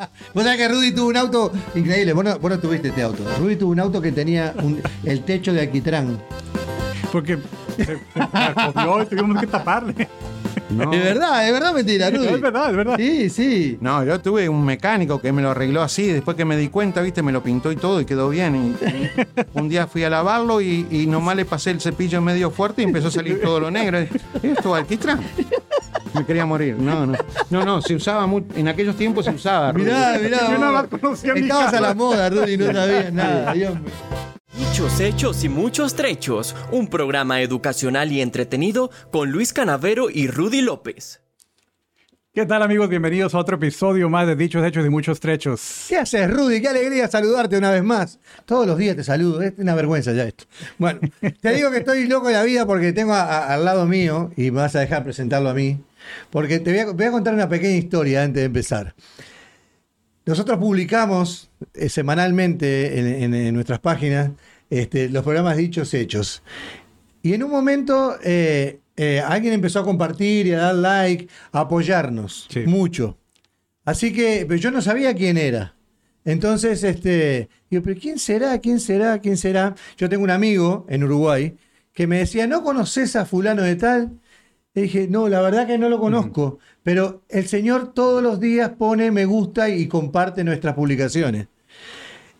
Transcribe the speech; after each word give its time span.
Vos 0.34 0.44
sabés 0.44 0.58
que 0.58 0.68
Rudy 0.68 0.92
tuvo 0.92 1.08
un 1.08 1.16
auto 1.16 1.52
increíble. 1.74 2.12
Vos 2.12 2.24
no, 2.24 2.38
vos 2.38 2.50
no 2.50 2.58
tuviste 2.58 2.88
este 2.88 3.02
auto. 3.02 3.22
Rudy 3.38 3.56
tuvo 3.56 3.72
un 3.72 3.80
auto 3.80 4.00
que 4.00 4.12
tenía 4.12 4.54
un- 4.62 4.80
el 5.04 5.24
techo 5.24 5.52
de 5.52 5.60
alquitrán. 5.62 6.18
Porque 7.12 7.38
se, 7.76 7.84
se 7.86 7.98
carcomió 8.32 9.02
y 9.02 9.06
tuvimos 9.06 9.40
que 9.40 9.46
taparle. 9.46 10.08
No. 10.68 10.92
Es 10.92 11.02
verdad, 11.02 11.46
es 11.46 11.52
verdad 11.52 11.72
mentira, 11.74 12.10
Rudy. 12.10 12.26
Es 12.28 12.40
verdad, 12.40 12.70
es 12.70 12.76
verdad. 12.76 12.96
Sí, 12.96 13.28
sí. 13.30 13.78
No, 13.80 14.04
yo 14.04 14.20
tuve 14.20 14.48
un 14.48 14.64
mecánico 14.64 15.20
que 15.20 15.32
me 15.32 15.42
lo 15.42 15.50
arregló 15.50 15.82
así, 15.82 16.06
después 16.06 16.36
que 16.36 16.44
me 16.44 16.56
di 16.56 16.68
cuenta, 16.68 17.00
viste, 17.02 17.22
me 17.22 17.32
lo 17.32 17.42
pintó 17.42 17.72
y 17.72 17.76
todo 17.76 18.00
y 18.00 18.04
quedó 18.04 18.28
bien. 18.28 18.54
Y, 18.54 18.86
y 18.86 19.10
un 19.54 19.68
día 19.68 19.88
fui 19.88 20.04
a 20.04 20.10
lavarlo 20.10 20.60
y, 20.60 20.86
y 20.90 21.06
nomás 21.08 21.34
le 21.36 21.44
pasé 21.44 21.72
el 21.72 21.80
cepillo 21.80 22.20
medio 22.20 22.50
fuerte 22.52 22.82
y 22.82 22.84
empezó 22.84 23.08
a 23.08 23.10
salir 23.10 23.40
todo 23.42 23.58
lo 23.58 23.70
negro. 23.72 23.98
Esto 24.42 24.74
alquitrán. 24.74 25.20
Me 26.14 26.24
quería 26.26 26.44
morir. 26.46 26.76
No, 26.76 27.06
no. 27.06 27.16
No, 27.50 27.64
no, 27.64 27.80
se 27.82 27.94
usaba 27.94 28.26
mucho. 28.26 28.46
En 28.56 28.68
aquellos 28.68 28.96
tiempos 28.96 29.24
se 29.24 29.30
usaba. 29.30 29.72
Rudy. 29.72 29.84
Mirá, 29.84 30.18
mirá. 30.20 30.38
Yo 30.50 30.58
vos. 30.58 30.72
más 30.72 30.86
conocía 31.00 31.32
Estabas 31.34 31.74
a 31.74 31.80
la 31.80 31.94
moda, 31.94 32.28
Rudy, 32.30 32.56
no 32.56 32.72
sabías 32.72 33.12
nada. 33.12 33.52
Dios 33.52 33.74
mío. 33.74 33.90
Dichos 34.58 35.00
hechos 35.00 35.44
y 35.44 35.48
muchos 35.48 35.94
trechos, 35.94 36.56
un 36.72 36.88
programa 36.88 37.40
educacional 37.40 38.10
y 38.12 38.20
entretenido 38.20 38.90
con 39.12 39.30
Luis 39.30 39.52
Canavero 39.52 40.10
y 40.10 40.26
Rudy 40.26 40.60
López. 40.60 41.20
¿Qué 42.32 42.46
tal 42.46 42.62
amigos? 42.62 42.88
Bienvenidos 42.88 43.34
a 43.34 43.38
otro 43.38 43.56
episodio 43.56 44.08
más 44.08 44.26
de 44.26 44.36
Dichos 44.36 44.64
Hechos 44.64 44.86
y 44.86 44.88
Muchos 44.88 45.18
Trechos. 45.18 45.86
¿Qué 45.88 45.96
haces, 45.98 46.30
Rudy? 46.30 46.60
Qué 46.60 46.68
alegría 46.68 47.08
saludarte 47.08 47.58
una 47.58 47.70
vez 47.72 47.82
más. 47.82 48.18
Todos 48.44 48.66
los 48.66 48.78
días 48.78 48.94
te 48.96 49.02
saludo. 49.04 49.42
Es 49.42 49.52
una 49.58 49.74
vergüenza 49.74 50.12
ya 50.12 50.24
esto. 50.24 50.44
Bueno, 50.78 51.00
te 51.40 51.52
digo 51.54 51.70
que 51.72 51.78
estoy 51.78 52.06
loco 52.06 52.28
de 52.28 52.34
la 52.34 52.42
vida 52.44 52.66
porque 52.66 52.92
tengo 52.92 53.14
a- 53.14 53.22
a- 53.24 53.54
al 53.54 53.64
lado 53.64 53.86
mío, 53.86 54.30
y 54.36 54.50
me 54.52 54.60
vas 54.60 54.76
a 54.76 54.80
dejar 54.80 55.02
presentarlo 55.02 55.48
a 55.50 55.54
mí, 55.54 55.80
porque 56.30 56.58
te 56.60 56.70
voy 56.70 56.80
a, 56.80 56.86
voy 56.92 57.04
a 57.06 57.10
contar 57.10 57.34
una 57.34 57.48
pequeña 57.48 57.76
historia 57.76 58.22
antes 58.22 58.40
de 58.40 58.46
empezar. 58.46 58.94
Nosotros 60.26 60.58
publicamos 60.58 61.50
eh, 61.74 61.88
semanalmente 61.88 62.98
en, 62.98 63.06
en- 63.06 63.34
en 63.34 63.54
nuestras 63.54 63.80
páginas 63.80 64.30
este, 64.68 65.08
los 65.08 65.24
programas 65.24 65.56
Dichos 65.56 65.92
Hechos. 65.94 66.42
Y 67.22 67.34
en 67.34 67.42
un 67.42 67.50
momento 67.50 68.16
eh, 68.22 68.80
eh, 68.96 69.20
alguien 69.20 69.54
empezó 69.54 69.80
a 69.80 69.84
compartir 69.84 70.46
y 70.46 70.52
a 70.52 70.58
dar 70.58 70.74
like, 70.74 71.28
a 71.52 71.60
apoyarnos 71.60 72.46
Sí. 72.50 72.60
mucho. 72.60 73.18
Así 73.84 74.12
que, 74.12 74.44
pero 74.46 74.60
yo 74.60 74.70
no 74.70 74.82
sabía 74.82 75.14
quién 75.14 75.36
era. 75.38 75.74
Entonces, 76.24 76.84
este, 76.84 77.48
digo, 77.70 77.82
pero 77.82 77.98
¿quién 77.98 78.18
será? 78.18 78.58
¿Quién 78.58 78.78
será? 78.78 79.18
¿Quién 79.20 79.36
será? 79.38 79.74
Yo 79.96 80.08
tengo 80.08 80.22
un 80.22 80.30
amigo 80.30 80.86
en 80.88 81.02
Uruguay 81.02 81.56
que 81.94 82.06
me 82.06 82.18
decía, 82.18 82.46
¿no 82.46 82.62
conoces 82.62 83.16
a 83.16 83.24
fulano 83.24 83.62
de 83.62 83.74
tal? 83.76 84.19
Le 84.74 84.82
dije, 84.82 85.08
no, 85.08 85.28
la 85.28 85.40
verdad 85.40 85.66
que 85.66 85.78
no 85.78 85.88
lo 85.88 85.98
conozco, 85.98 86.60
pero 86.84 87.22
el 87.28 87.48
señor 87.48 87.92
todos 87.92 88.22
los 88.22 88.38
días 88.38 88.70
pone 88.78 89.10
me 89.10 89.24
gusta 89.24 89.68
y 89.68 89.88
comparte 89.88 90.44
nuestras 90.44 90.74
publicaciones. 90.74 91.48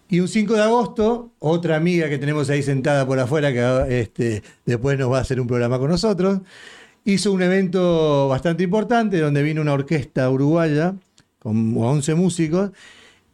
Y 0.08 0.20
un 0.20 0.28
5 0.28 0.54
de 0.54 0.62
agosto, 0.62 1.32
otra 1.40 1.76
amiga 1.76 2.08
que 2.08 2.18
tenemos 2.18 2.48
ahí 2.50 2.62
sentada 2.62 3.04
por 3.04 3.18
afuera, 3.18 3.52
que 3.52 4.00
este, 4.00 4.42
después 4.64 4.98
nos 4.98 5.10
va 5.10 5.18
a 5.18 5.20
hacer 5.22 5.40
un 5.40 5.48
programa 5.48 5.78
con 5.80 5.90
nosotros, 5.90 6.40
hizo 7.04 7.32
un 7.32 7.42
evento 7.42 8.28
bastante 8.28 8.62
importante 8.62 9.18
donde 9.18 9.42
vino 9.42 9.60
una 9.60 9.72
orquesta 9.72 10.28
uruguaya 10.30 10.94
con 11.40 11.76
11 11.76 12.14
músicos, 12.14 12.70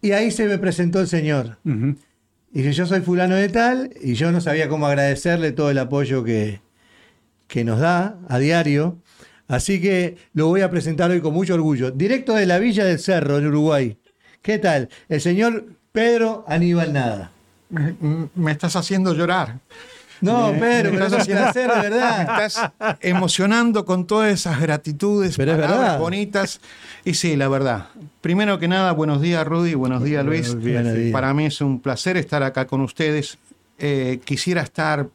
y 0.01 0.13
ahí 0.13 0.31
se 0.31 0.47
me 0.47 0.57
presentó 0.57 1.01
el 1.01 1.09
señor. 1.09 1.59
Y 1.65 2.59
dije, 2.63 2.73
yo 2.73 2.87
soy 2.87 3.01
fulano 3.01 3.35
de 3.35 3.49
tal, 3.51 3.91
y 4.01 4.15
yo 4.15 4.33
no 4.33 4.41
sabía 4.41 4.69
cómo 4.69 4.87
agradecerle 4.87 5.53
todo 5.53 5.71
el 5.71 5.79
apoyo 5.79 6.25
que, 6.25 6.61
que 7.49 7.65
nos 7.65 7.81
da 7.81 8.17
a 8.29 8.39
diario. 8.39 8.97
Así 9.49 9.81
que 9.81 10.17
lo 10.35 10.49
voy 10.49 10.63
a 10.63 10.71
presentar 10.71 11.11
hoy 11.11 11.21
con 11.21 11.33
mucho 11.33 11.55
orgullo. 11.55 11.91
Directo 11.91 12.35
de 12.35 12.47
la 12.47 12.59
Villa 12.59 12.85
del 12.85 12.99
Cerro, 12.99 13.39
en 13.39 13.47
Uruguay. 13.47 13.97
¿Qué 14.43 14.59
tal? 14.59 14.89
El 15.09 15.21
señor 15.21 15.67
Pedro 15.93 16.45
Aníbal 16.49 16.93
Nada. 16.93 17.31
Me, 17.69 17.95
me 18.35 18.53
estás 18.53 18.75
haciendo 18.77 19.15
llorar. 19.15 19.59
No, 20.21 20.53
Pedro, 20.59 20.91
Me 20.93 20.97
un 20.97 21.03
estás 21.03 21.23
haciendo- 21.23 21.53
de 21.53 21.67
Me 21.69 21.83
verdad. 21.91 22.21
estás 22.47 22.71
emocionando 23.01 23.85
con 23.85 24.07
todas 24.07 24.33
esas 24.33 24.61
gratitudes, 24.61 25.37
Pero 25.37 25.53
es 25.53 25.59
palabras 25.59 25.81
verdad. 25.83 25.99
bonitas. 25.99 26.61
Y 27.05 27.15
sí, 27.15 27.37
la 27.37 27.49
verdad. 27.49 27.89
Primero 28.21 28.59
que 28.59 28.67
nada, 28.67 28.93
buenos 28.93 29.21
días, 29.21 29.47
Rudy. 29.47 29.75
Buenos 29.75 30.03
días, 30.03 30.25
Luis. 30.25 30.49
Buenos 30.55 30.65
días, 30.65 30.95
sí. 30.95 31.11
Para 31.13 31.35
mí 31.35 31.47
es 31.47 31.61
un 31.61 31.81
placer 31.81 32.17
estar 32.17 32.43
acá 32.43 32.67
con 32.67 32.81
ustedes. 32.81 33.39
Eh, 33.79 34.21
quisiera 34.25 34.63
estar 34.63 35.07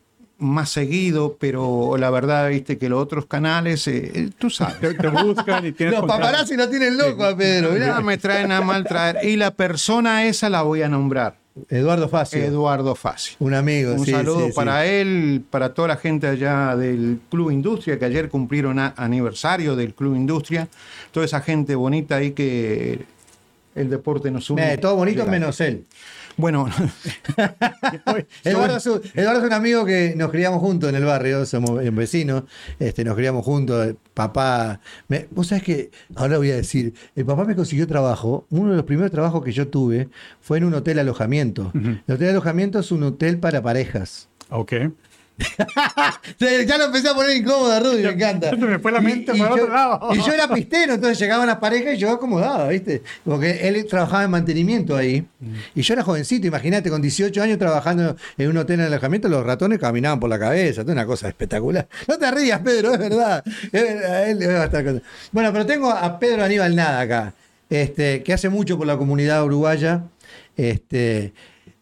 más 0.41 0.69
seguido, 0.69 1.37
pero 1.39 1.95
la 1.97 2.09
verdad, 2.09 2.49
viste 2.49 2.77
que 2.77 2.89
los 2.89 3.01
otros 3.01 3.25
canales, 3.27 3.87
eh, 3.87 4.11
eh, 4.13 4.29
tú 4.37 4.49
sabes. 4.49 4.79
Te, 4.79 4.93
te 4.95 5.07
buscan 5.07 5.65
y 5.65 5.71
tienes 5.73 5.97
Los 5.99 6.07
paparazzi 6.07 6.57
lo 6.57 6.67
tienen 6.69 6.97
loco 6.97 7.23
a 7.23 7.37
Pedro. 7.37 7.71
mirá. 7.71 8.01
Me 8.01 8.17
traen 8.17 8.51
a 8.51 8.61
mal 8.61 8.83
traer. 8.83 9.19
Y 9.23 9.37
la 9.37 9.51
persona 9.51 10.25
esa 10.25 10.49
la 10.49 10.63
voy 10.63 10.81
a 10.81 10.89
nombrar. 10.89 11.39
Eduardo 11.69 12.07
Facio. 12.07 12.41
Eduardo 12.41 12.95
Fassi. 12.95 13.35
Un 13.39 13.53
amigo. 13.53 13.93
Un 13.93 14.05
sí, 14.05 14.11
saludo 14.11 14.39
sí, 14.39 14.45
sí. 14.47 14.51
para 14.55 14.85
él, 14.85 15.43
para 15.49 15.73
toda 15.73 15.89
la 15.89 15.97
gente 15.97 16.25
allá 16.27 16.75
del 16.77 17.19
Club 17.29 17.51
Industria, 17.51 17.99
que 17.99 18.05
ayer 18.05 18.29
cumplieron 18.29 18.79
a- 18.79 18.93
aniversario 18.97 19.75
del 19.75 19.93
Club 19.93 20.15
Industria. 20.15 20.67
Toda 21.11 21.25
esa 21.25 21.41
gente 21.41 21.75
bonita 21.75 22.15
ahí 22.15 22.31
que 22.31 23.01
el 23.75 23.89
deporte 23.89 24.31
nos 24.31 24.49
une. 24.49 24.73
Eh, 24.73 24.77
todo 24.77 24.95
bonito 24.95 25.25
menos 25.25 25.59
él. 25.61 25.83
Bueno, 26.37 26.67
Eduardo 28.43 28.77
es, 28.77 28.85
un, 28.87 29.01
Eduardo 29.13 29.39
es 29.41 29.45
un 29.47 29.53
amigo 29.53 29.85
que 29.85 30.13
nos 30.15 30.31
criamos 30.31 30.59
juntos 30.59 30.89
en 30.89 30.95
el 30.95 31.05
barrio, 31.05 31.45
somos 31.45 31.79
vecinos, 31.93 32.43
este, 32.79 33.03
nos 33.03 33.15
criamos 33.15 33.43
juntos, 33.45 33.95
papá, 34.13 34.79
me- 35.07 35.27
vos 35.31 35.47
sabés 35.47 35.63
que, 35.63 35.91
ahora 36.15 36.37
voy 36.37 36.51
a 36.51 36.55
decir, 36.55 36.93
el 37.15 37.25
papá 37.25 37.45
me 37.45 37.55
consiguió 37.55 37.87
trabajo, 37.87 38.45
uno 38.49 38.71
de 38.71 38.77
los 38.77 38.85
primeros 38.85 39.11
trabajos 39.11 39.43
que 39.43 39.51
yo 39.51 39.67
tuve 39.67 40.09
fue 40.39 40.57
en 40.57 40.65
un 40.65 40.73
hotel 40.73 40.99
alojamiento. 40.99 41.71
El 41.73 42.15
hotel 42.15 42.29
alojamiento 42.29 42.79
es 42.79 42.91
un 42.91 43.03
hotel 43.03 43.37
para 43.39 43.61
parejas. 43.61 44.29
Ok. 44.49 44.73
Ya 46.39 46.77
lo 46.77 46.85
empecé 46.85 47.09
a 47.09 47.13
poner 47.13 47.37
incómoda, 47.37 47.79
Rudy, 47.79 48.03
me 48.03 48.09
encanta. 48.09 48.51
Me 48.51 48.79
fue 48.79 48.91
la 48.91 49.01
mente 49.01 49.31
por 49.31 49.37
yo, 49.37 49.53
otro 49.53 49.69
lado. 49.69 50.09
y 50.13 50.17
yo 50.17 50.31
era 50.33 50.47
pistero, 50.47 50.93
entonces 50.93 51.19
llegaban 51.19 51.47
las 51.47 51.57
parejas 51.57 51.95
y 51.95 51.97
yo 51.97 52.11
acomodaba, 52.11 52.67
¿viste? 52.67 53.01
Porque 53.23 53.67
él 53.67 53.85
trabajaba 53.87 54.23
en 54.23 54.31
mantenimiento 54.31 54.95
ahí. 54.95 55.21
Mm. 55.39 55.53
Y 55.75 55.81
yo 55.81 55.93
era 55.93 56.03
jovencito, 56.03 56.47
imagínate, 56.47 56.89
con 56.89 57.01
18 57.01 57.41
años 57.41 57.57
trabajando 57.57 58.15
en 58.37 58.49
un 58.49 58.57
hotel 58.57 58.79
en 58.79 58.87
alojamiento, 58.87 59.29
los 59.29 59.45
ratones 59.45 59.79
caminaban 59.79 60.19
por 60.19 60.29
la 60.29 60.39
cabeza, 60.39 60.83
una 60.87 61.05
cosa 61.05 61.27
espectacular. 61.27 61.87
No 62.07 62.17
te 62.17 62.31
rías, 62.31 62.59
Pedro, 62.59 62.93
es 62.93 62.99
verdad. 62.99 63.43
Él 63.71 65.01
Bueno, 65.31 65.51
pero 65.53 65.65
tengo 65.65 65.89
a 65.91 66.19
Pedro 66.19 66.43
Aníbal 66.43 66.75
Nada 66.75 67.01
acá, 67.01 67.33
este, 67.69 68.23
que 68.23 68.33
hace 68.33 68.49
mucho 68.49 68.77
por 68.77 68.87
la 68.87 68.97
comunidad 68.97 69.43
uruguaya. 69.43 70.03
Este, 70.57 71.33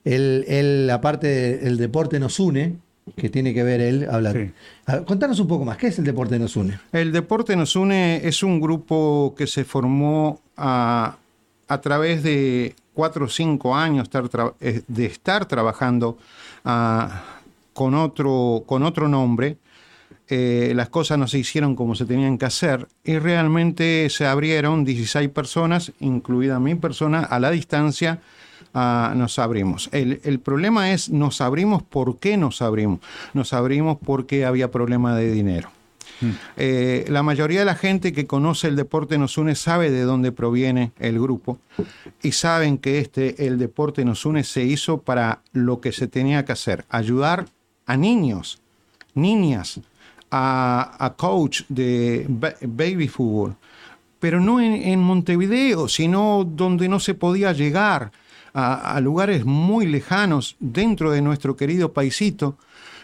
él, 0.03 0.46
él, 0.48 0.90
aparte 0.92 1.58
del 1.58 1.78
deporte 1.78 2.19
nos 2.19 2.40
une, 2.40 2.78
que 3.16 3.30
tiene 3.30 3.53
que 3.53 3.64
ver 3.64 3.81
él 3.81 4.08
hablar. 4.09 4.36
Sí. 4.36 4.96
Contanos 5.06 5.40
un 5.40 5.47
poco 5.47 5.66
más, 5.66 5.78
¿qué 5.78 5.88
es 5.88 6.00
el 6.00 6.06
deporte 6.06 6.40
nos 6.40 6.56
une? 6.56 6.80
el 6.92 7.12
deporte 7.12 7.56
nos 7.56 7.75
une 7.75 8.28
es 8.28 8.44
un 8.44 8.59
grupo 8.59 9.34
que 9.38 9.47
se 9.47 9.64
formó 9.64 10.42
a, 10.58 11.18
a 11.68 11.81
través 11.81 12.24
de 12.24 12.75
cuatro 13.00 13.25
o 13.25 13.30
cinco 13.30 13.78
años 13.78 14.09
eh, 14.59 14.81
de 14.86 15.06
estar 15.06 15.46
trabajando 15.46 16.18
ah, 16.66 17.24
con, 17.72 17.94
otro, 17.94 18.64
con 18.66 18.84
otro 18.84 19.08
nombre. 19.08 19.56
Eh, 20.28 20.74
las 20.75 20.90
cosas 20.90 21.18
no 21.18 21.25
se 21.25 21.40
hicieron 21.40 21.78
como 21.78 21.96
se 21.96 22.06
tenían 22.06 22.38
que 22.38 22.46
hacer 22.46 22.88
y 23.06 23.18
realmente 23.18 24.09
se 24.09 24.28
abrieron 24.28 24.84
16 24.84 25.30
personas, 25.30 25.94
incluida 26.02 26.59
mi 26.59 26.75
persona, 26.75 27.22
a 27.22 27.40
la 27.40 27.52
distancia. 27.52 28.19
Ah, 28.74 29.13
nos 29.16 29.40
abrimos. 29.40 29.90
El, 29.91 30.22
el 30.24 30.40
problema 30.40 30.91
es, 30.91 31.09
nos 31.09 31.41
abrimos, 31.41 31.84
¿por 31.84 32.18
qué 32.18 32.38
nos 32.38 32.62
abrimos? 32.62 33.00
Nos 33.34 33.53
abrimos 33.53 33.97
porque 34.03 34.46
había 34.46 34.72
problema 34.72 35.16
de 35.16 35.31
dinero. 35.31 35.69
Eh, 36.57 37.06
la 37.07 37.24
mayoría 37.24 37.59
de 37.59 37.66
la 37.66 37.75
gente 37.75 38.12
que 38.12 38.28
conoce 38.28 38.68
el 38.68 38.75
deporte 38.75 39.18
nos 39.18 39.38
une 39.38 39.56
sabe 39.56 39.90
de 39.90 40.02
dónde 40.02 40.34
proviene 40.34 40.91
el 41.00 41.18
grupo 41.18 41.59
y 42.22 42.34
saben 42.34 42.78
que 42.78 43.00
este, 43.00 43.48
el 43.48 43.57
deporte 43.57 44.04
nos 44.04 44.25
une, 44.25 44.44
se 44.44 44.66
hizo 44.66 44.98
para 44.98 45.39
lo 45.54 45.80
que 45.80 45.94
se 45.94 46.07
tenía 46.10 46.44
que 46.44 46.51
hacer, 46.51 46.83
ayudar 46.89 47.45
a 47.86 47.95
niños, 47.95 48.60
niñas, 49.13 49.80
a, 50.30 50.98
a 51.00 51.13
coach 51.13 51.62
de 51.69 52.25
ba- 52.27 52.56
baby 52.62 53.07
fútbol, 53.07 53.56
pero 54.19 54.42
no 54.42 54.60
en, 54.60 54.74
en 54.74 55.00
Montevideo, 55.00 55.88
sino 55.88 56.44
donde 56.44 56.89
no 56.89 57.00
se 57.00 57.13
podía 57.13 57.54
llegar 57.54 58.12
a, 58.54 58.96
a 58.96 59.00
lugares 59.01 59.46
muy 59.46 59.86
lejanos 59.86 60.56
dentro 60.60 61.12
de 61.12 61.22
nuestro 61.22 61.56
querido 61.56 61.94
paisito, 61.94 62.57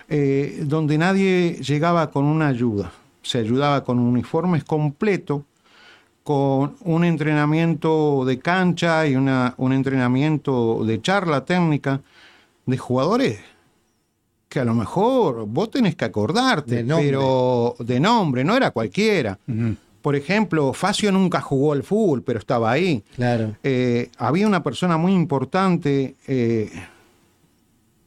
eh, 0.10 0.62
donde 0.66 0.98
nadie 0.98 1.54
llegaba 1.62 2.12
con 2.12 2.26
una 2.26 2.48
ayuda. 2.48 2.92
Se 3.22 3.40
ayudaba 3.40 3.84
con 3.84 4.00
uniformes 4.00 4.64
completos, 4.64 5.42
con 6.24 6.76
un 6.82 7.04
entrenamiento 7.04 8.24
de 8.26 8.40
cancha 8.40 9.06
y 9.08 9.16
una- 9.16 9.54
un 9.58 9.74
entrenamiento 9.74 10.84
de 10.86 11.02
charla 11.02 11.46
técnica 11.46 12.02
de 12.66 12.78
jugadores 12.78 13.40
que 14.50 14.60
a 14.60 14.66
lo 14.66 14.74
mejor 14.74 15.46
vos 15.48 15.70
tenés 15.70 15.96
que 15.96 16.06
acordarte, 16.06 16.78
De 16.78 16.84
pero 17.12 17.76
de 17.80 18.00
nombre, 18.00 18.44
no 18.44 18.56
era 18.56 18.72
cualquiera. 18.72 19.38
Por 20.06 20.16
ejemplo, 20.16 20.72
Facio 20.72 21.12
nunca 21.12 21.42
jugó 21.42 21.74
al 21.74 21.82
fútbol, 21.82 22.22
pero 22.22 22.38
estaba 22.38 22.70
ahí. 22.70 23.04
Claro. 23.16 23.56
Eh, 23.64 24.12
había 24.20 24.46
una 24.46 24.62
persona 24.62 24.98
muy 24.98 25.14
importante, 25.14 26.14
eh, 26.28 26.70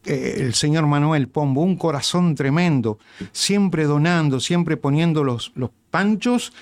eh, 0.04 0.34
el 0.36 0.54
señor 0.54 0.86
Manuel 0.86 1.26
Pombo, 1.26 1.62
un 1.62 1.74
corazón 1.76 2.36
tremendo, 2.36 3.00
siempre 3.32 3.82
donando, 3.86 4.38
siempre 4.38 4.76
poniendo 4.76 5.24
los, 5.24 5.50
los 5.56 5.70
panchos. 5.90 6.52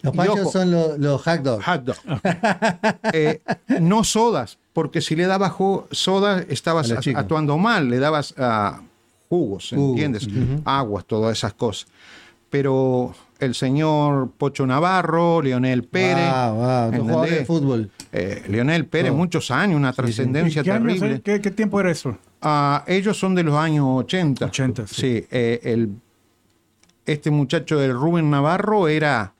Los 0.00 0.16
panchos 0.16 0.40
ojo, 0.40 0.50
son 0.52 0.70
los, 0.70 0.98
los 0.98 1.20
hot 1.20 1.40
dogs. 1.42 1.62
hot 1.66 1.82
dog. 1.84 1.96
No 3.78 4.04
sodas, 4.04 4.56
porque 4.72 5.02
si 5.02 5.16
le 5.16 5.26
dabas 5.26 5.52
ju- 5.52 5.84
soda 5.90 6.42
estabas 6.48 6.90
A 6.92 6.94
a- 6.94 7.18
actuando 7.20 7.58
mal, 7.58 7.90
le 7.90 7.98
dabas 7.98 8.32
ah, 8.38 8.80
jugos, 9.28 9.68
Jugo, 9.74 9.90
¿entiendes? 9.90 10.26
Aguas, 10.64 11.04
todas 11.04 11.36
esas 11.36 11.52
cosas. 11.52 11.88
Pero 12.48 13.14
el 13.38 13.54
señor 13.54 14.30
Pocho 14.36 14.66
Navarro, 14.66 15.42
Leonel 15.42 15.84
Pérez, 15.84 16.30
Wow, 16.30 16.54
wow, 16.54 17.00
jugadores 17.00 17.38
de 17.38 17.44
fútbol. 17.44 17.90
Eh, 18.12 18.42
Leonel 18.48 18.86
Pérez, 18.86 19.12
muchos 19.12 19.50
años, 19.50 19.76
una 19.76 19.90
¿Y 19.90 19.94
trascendencia 19.94 20.62
terrible. 20.62 21.20
¿Qué, 21.22 21.40
qué 21.40 21.50
tiempo 21.50 21.80
era 21.80 21.90
eso? 21.90 22.16
Ah, 22.40 22.84
ellos 22.86 23.18
son 23.18 23.34
de 23.34 23.42
los 23.42 23.54
años 23.54 23.86
80. 23.88 24.46
80, 24.46 24.86
sí. 24.86 25.26
eh, 25.30 25.60
el, 25.62 25.90
este 27.04 27.30
muchacho 27.30 27.78
del 27.78 27.92
Rubén 27.92 28.30
Navarro 28.30 28.88
era 28.88 29.34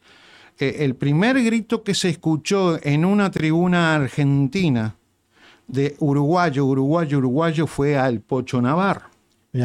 eh, 0.58 0.76
el 0.81 0.94
primer 0.94 1.42
grito 1.42 1.82
que 1.82 1.94
se 1.94 2.08
escuchó 2.08 2.78
en 2.82 3.04
una 3.04 3.31
tribuna 3.31 3.94
argentina 3.94 4.96
de 5.66 5.96
uruguayo, 5.99 6.64
uruguayo, 6.64 7.19
uruguayo 7.19 7.66
fue 7.66 7.99
al 7.99 8.20
Pocho 8.20 8.62
Navarro. 8.62 9.06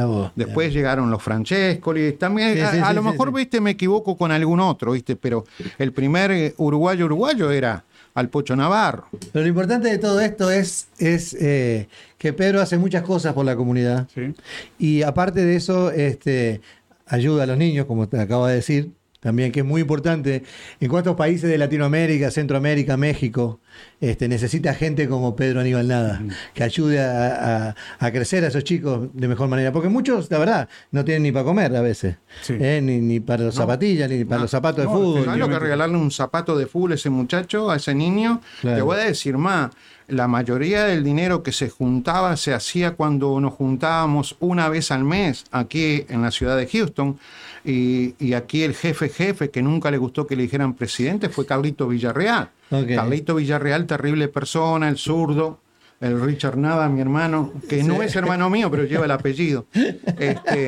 Vos. 0.06 0.32
Después 0.36 0.74
llegaron 0.74 1.12
los 1.12 1.22
Francescoli, 1.22 2.14
también 2.14 2.54
Sí, 2.54 2.62
a, 2.62 2.72
sí, 2.72 2.78
a 2.80 2.90
sí, 2.90 2.96
lo 2.96 3.04
mejor 3.04 3.34
viste 3.34 3.62
me 3.62 3.72
equivoco 3.72 4.18
con 4.18 4.32
algún 4.32 4.60
otro, 4.60 4.92
viste, 4.94 5.16
pero 5.16 5.46
el 5.78 5.92
primer 5.94 6.32
eh, 6.32 6.54
uruguayo 6.58 7.06
uruguayo 7.06 7.52
era 7.52 7.84
al 8.14 8.30
Pocho 8.30 8.56
Navarro. 8.56 9.08
Pero 9.32 9.44
lo 9.44 9.48
importante 9.48 9.90
de 9.90 9.98
todo 9.98 10.20
esto 10.20 10.52
es, 10.52 10.88
es 10.98 11.34
eh, 11.36 11.88
que 12.18 12.34
Pedro 12.34 12.62
hace 12.62 12.78
muchas 12.78 13.04
cosas 13.04 13.34
por 13.34 13.46
la 13.46 13.56
comunidad. 13.56 14.08
Sí. 14.14 14.34
Y 14.80 15.04
aparte 15.04 15.46
de 15.46 15.56
eso, 15.56 15.92
este, 15.92 16.62
ayuda 17.06 17.44
a 17.44 17.46
los 17.46 17.58
niños, 17.58 17.86
como 17.86 18.08
te 18.08 18.20
acabo 18.20 18.48
de 18.48 18.56
decir, 18.56 18.92
también 19.22 19.52
que 19.54 19.62
es 19.62 19.66
muy 19.66 19.80
importante. 19.82 20.44
En 20.82 20.90
cuántos 20.90 21.16
países 21.16 21.50
de 21.50 21.58
Latinoamérica, 21.58 22.30
Centroamérica, 22.32 22.98
México, 22.98 23.62
este, 24.02 24.28
necesita 24.28 24.74
gente 24.74 25.08
como 25.08 25.36
Pedro 25.36 25.62
Aníbal 25.62 25.88
Nada, 25.88 26.22
que 26.54 26.64
ayude 26.64 27.00
a, 27.00 27.70
a- 27.70 27.76
a 28.00 28.12
crecer 28.12 28.44
a 28.44 28.48
esos 28.48 28.64
chicos 28.66 29.08
de 29.14 29.28
mejor 29.30 29.48
manera. 29.48 29.72
Porque 29.72 29.88
muchos, 29.90 30.30
la 30.30 30.40
verdad, 30.40 30.68
no 30.92 31.06
tienen 31.06 31.24
ni 31.24 31.32
para 31.32 31.46
comer 31.46 31.74
a 31.76 31.82
veces. 31.82 32.18
Sí. 32.42 32.58
¿eh? 32.60 32.82
Ni, 32.84 33.00
ni 33.00 33.20
para 33.22 33.44
las 33.46 33.56
zapatillas, 33.56 34.10
ni 34.10 34.26
para 34.26 34.38
No. 34.40 34.42
los 34.44 34.52
zapatos 34.52 34.84
No, 34.84 34.90
de 34.92 34.98
fútbol. 34.98 35.26
¿Sabes 35.26 35.40
lo 35.40 35.48
que 35.50 35.60
regalarle 35.60 35.98
un 35.98 36.12
zapato 36.12 36.58
de 36.58 36.66
fútbol 36.66 36.92
a 36.94 36.96
ese 36.96 37.10
muchacho, 37.10 37.72
a 37.72 37.78
ese 37.78 37.94
niño? 37.96 38.42
Claro. 38.62 38.76
Te 38.78 38.82
voy 38.82 38.98
a 39.00 39.04
decir 39.04 39.38
más. 39.38 39.70
La 40.08 40.28
mayoría 40.28 40.84
del 40.86 41.06
dinero 41.06 41.42
que 41.42 41.54
se 41.54 41.70
juntaba 41.70 42.36
se 42.36 42.54
hacía 42.54 42.92
cuando 42.96 43.40
nos 43.40 43.54
juntábamos 43.54 44.36
una 44.42 44.68
vez 44.68 44.92
al 44.92 45.06
mes 45.06 45.46
aquí 45.52 46.06
en 46.10 46.22
la 46.22 46.32
ciudad 46.32 46.58
de 46.58 46.68
Houston. 46.68 47.18
Y, 47.64 48.16
y 48.20 48.34
aquí 48.34 48.64
el 48.64 48.74
jefe 48.74 49.10
jefe, 49.10 49.50
que 49.50 49.62
nunca 49.62 49.92
le 49.92 49.98
gustó 49.98 50.26
que 50.26 50.36
le 50.36 50.44
dijeran 50.44 50.74
presidente, 50.74 51.30
fue 51.30 51.46
Carlito 51.46 51.88
Villarreal. 51.88 52.50
Carlito 52.70 53.36
Villarreal, 53.36 53.86
terrible 53.86 54.28
persona, 54.28 54.90
el 54.90 54.98
zurdo. 54.98 55.60
El 56.02 56.20
Richard 56.20 56.58
Nada, 56.58 56.90
mi 56.90 57.00
hermano, 57.00 57.54
que 57.70 57.84
no 57.84 58.02
es 58.02 58.16
hermano 58.16 58.50
mío, 58.50 58.72
pero 58.72 58.86
lleva 58.86 59.06
el 59.06 59.12
apellido. 59.12 59.68
Este, 60.18 60.68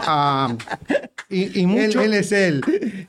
ah, 0.00 0.56
y, 1.30 1.66
mucho, 1.66 2.00
él 2.02 2.14
es 2.14 2.32
él. 2.32 2.60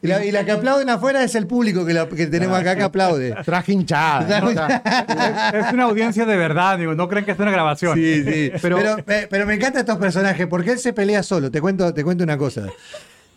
Y 0.02 0.08
la, 0.08 0.24
y 0.24 0.32
la 0.32 0.46
que 0.46 0.52
aplauden 0.52 0.90
afuera 0.90 1.24
es 1.24 1.34
el 1.36 1.48
público 1.48 1.86
que, 1.86 1.94
la- 1.94 2.08
que 2.08 2.28
tenemos 2.28 2.58
acá 2.60 2.76
que 2.76 2.84
aplaude. 2.84 3.36
traje 3.46 3.74
hinchada. 3.74 4.42
¿no? 4.42 4.50
Es, 4.52 4.58
es 5.68 5.74
una 5.74 5.84
audiencia 5.86 6.26
de 6.26 6.38
verdad, 6.38 6.78
digo, 6.78 6.94
no 6.96 7.08
creen 7.10 7.26
que 7.26 7.32
es 7.32 7.40
una 7.40 7.52
grabación. 7.52 7.96
Sí, 7.98 8.24
sí. 8.24 8.52
Pero, 8.62 8.78
Pero- 8.78 8.96
pero, 9.06 9.28
pero 9.30 9.46
me 9.46 9.56
encantan 9.56 9.82
estos 9.82 9.98
personajes 9.98 10.46
porque 10.48 10.72
él 10.72 10.80
se 10.80 10.94
pelea 10.94 11.24
solo. 11.24 11.50
Te 11.52 11.62
cuento, 11.62 11.94
te 11.94 12.04
cuento 12.04 12.24
una 12.24 12.38
cosa. 12.38 12.68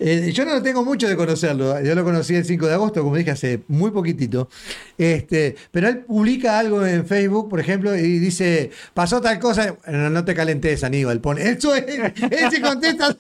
Eh, 0.07 0.33
yo 0.33 0.45
no 0.45 0.61
tengo 0.63 0.85
mucho 0.85 1.09
de 1.09 1.17
conocerlo. 1.17 1.81
Yo 1.81 1.95
lo 1.95 2.05
conocí 2.05 2.35
el 2.35 2.45
5 2.45 2.67
de 2.67 2.75
agosto, 2.75 3.03
como 3.03 3.17
dije, 3.17 3.31
hace 3.31 3.65
muy 3.69 3.91
poquitito. 3.91 4.51
Este, 4.99 5.57
pero 5.71 5.89
él 5.89 6.01
publica 6.01 6.59
algo 6.59 6.85
en 6.85 7.07
Facebook, 7.07 7.49
por 7.49 7.59
ejemplo, 7.59 7.97
y 7.97 8.19
dice, 8.19 8.71
pasó 8.93 9.23
tal 9.23 9.39
cosa. 9.39 9.79
No, 9.87 10.11
no 10.11 10.23
te 10.23 10.35
calentes, 10.35 10.85
Aníbal. 10.85 11.23
Pone, 11.23 11.49
eso 11.49 11.75
es, 11.75 11.85
él 12.31 12.51
se 12.51 12.61
contesta. 12.61 13.17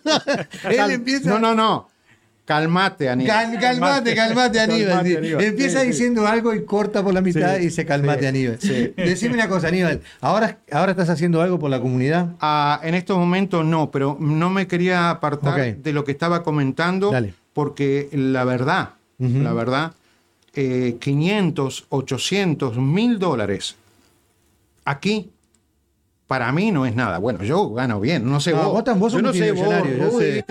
él 0.68 0.90
empieza. 0.90 1.30
No, 1.30 1.38
no, 1.38 1.54
no. 1.54 1.93
Calmate, 2.44 3.08
Aníbal. 3.08 3.52
Cal- 3.52 3.60
calmate, 3.60 4.14
calmate, 4.14 4.60
Aníbal. 4.60 4.88
Calmate, 4.88 5.08
sí. 5.10 5.16
Aníbal. 5.16 5.44
Empieza 5.44 5.78
Sí, 5.80 5.84
sí. 5.86 5.92
diciendo 5.92 6.26
algo 6.26 6.54
y 6.54 6.64
corta 6.64 7.02
por 7.02 7.14
la 7.14 7.22
mitad 7.22 7.56
y 7.56 7.60
dice 7.62 7.86
calmate, 7.86 8.26
Aníbal. 8.26 8.58
sí. 8.60 8.92
Decime 8.96 9.34
una 9.34 9.48
cosa, 9.48 9.68
Aníbal. 9.68 10.02
¿Ahora, 10.20 10.58
¿Ahora 10.70 10.90
estás 10.92 11.08
haciendo 11.08 11.40
algo 11.40 11.58
por 11.58 11.70
la 11.70 11.80
comunidad? 11.80 12.28
Ah, 12.40 12.80
en 12.82 12.94
estos 12.94 13.16
momentos 13.16 13.64
no, 13.64 13.90
pero 13.90 14.18
no 14.20 14.50
me 14.50 14.66
quería 14.66 15.08
apartar 15.10 15.76
de 15.76 15.92
lo 15.94 16.04
que 16.04 16.12
estaba 16.12 16.42
comentando, 16.42 17.10
Dale. 17.10 17.32
porque 17.54 18.10
la 18.12 18.44
verdad, 18.44 18.90
la 19.18 19.52
verdad, 19.54 19.92
eh, 20.54 20.96
500, 21.00 21.86
800, 21.88 22.76
1000 22.76 23.18
dólares 23.18 23.76
aquí. 24.84 25.30
Para 26.26 26.50
mí 26.52 26.72
no 26.72 26.86
es 26.86 26.94
nada. 26.94 27.18
Bueno, 27.18 27.42
yo 27.44 27.70
gano 27.74 28.00
bien, 28.00 28.28
no 28.30 28.40
sé 28.40 28.52
No, 28.52 28.70
vos. 28.70 28.84
vos 28.98 29.12
yo 29.12 29.20
no 29.22 29.32
sé 29.34 29.52
vos, 29.52 29.60
multimillonario, 29.60 29.96
yo 30.10 30.18
sé. 30.18 30.44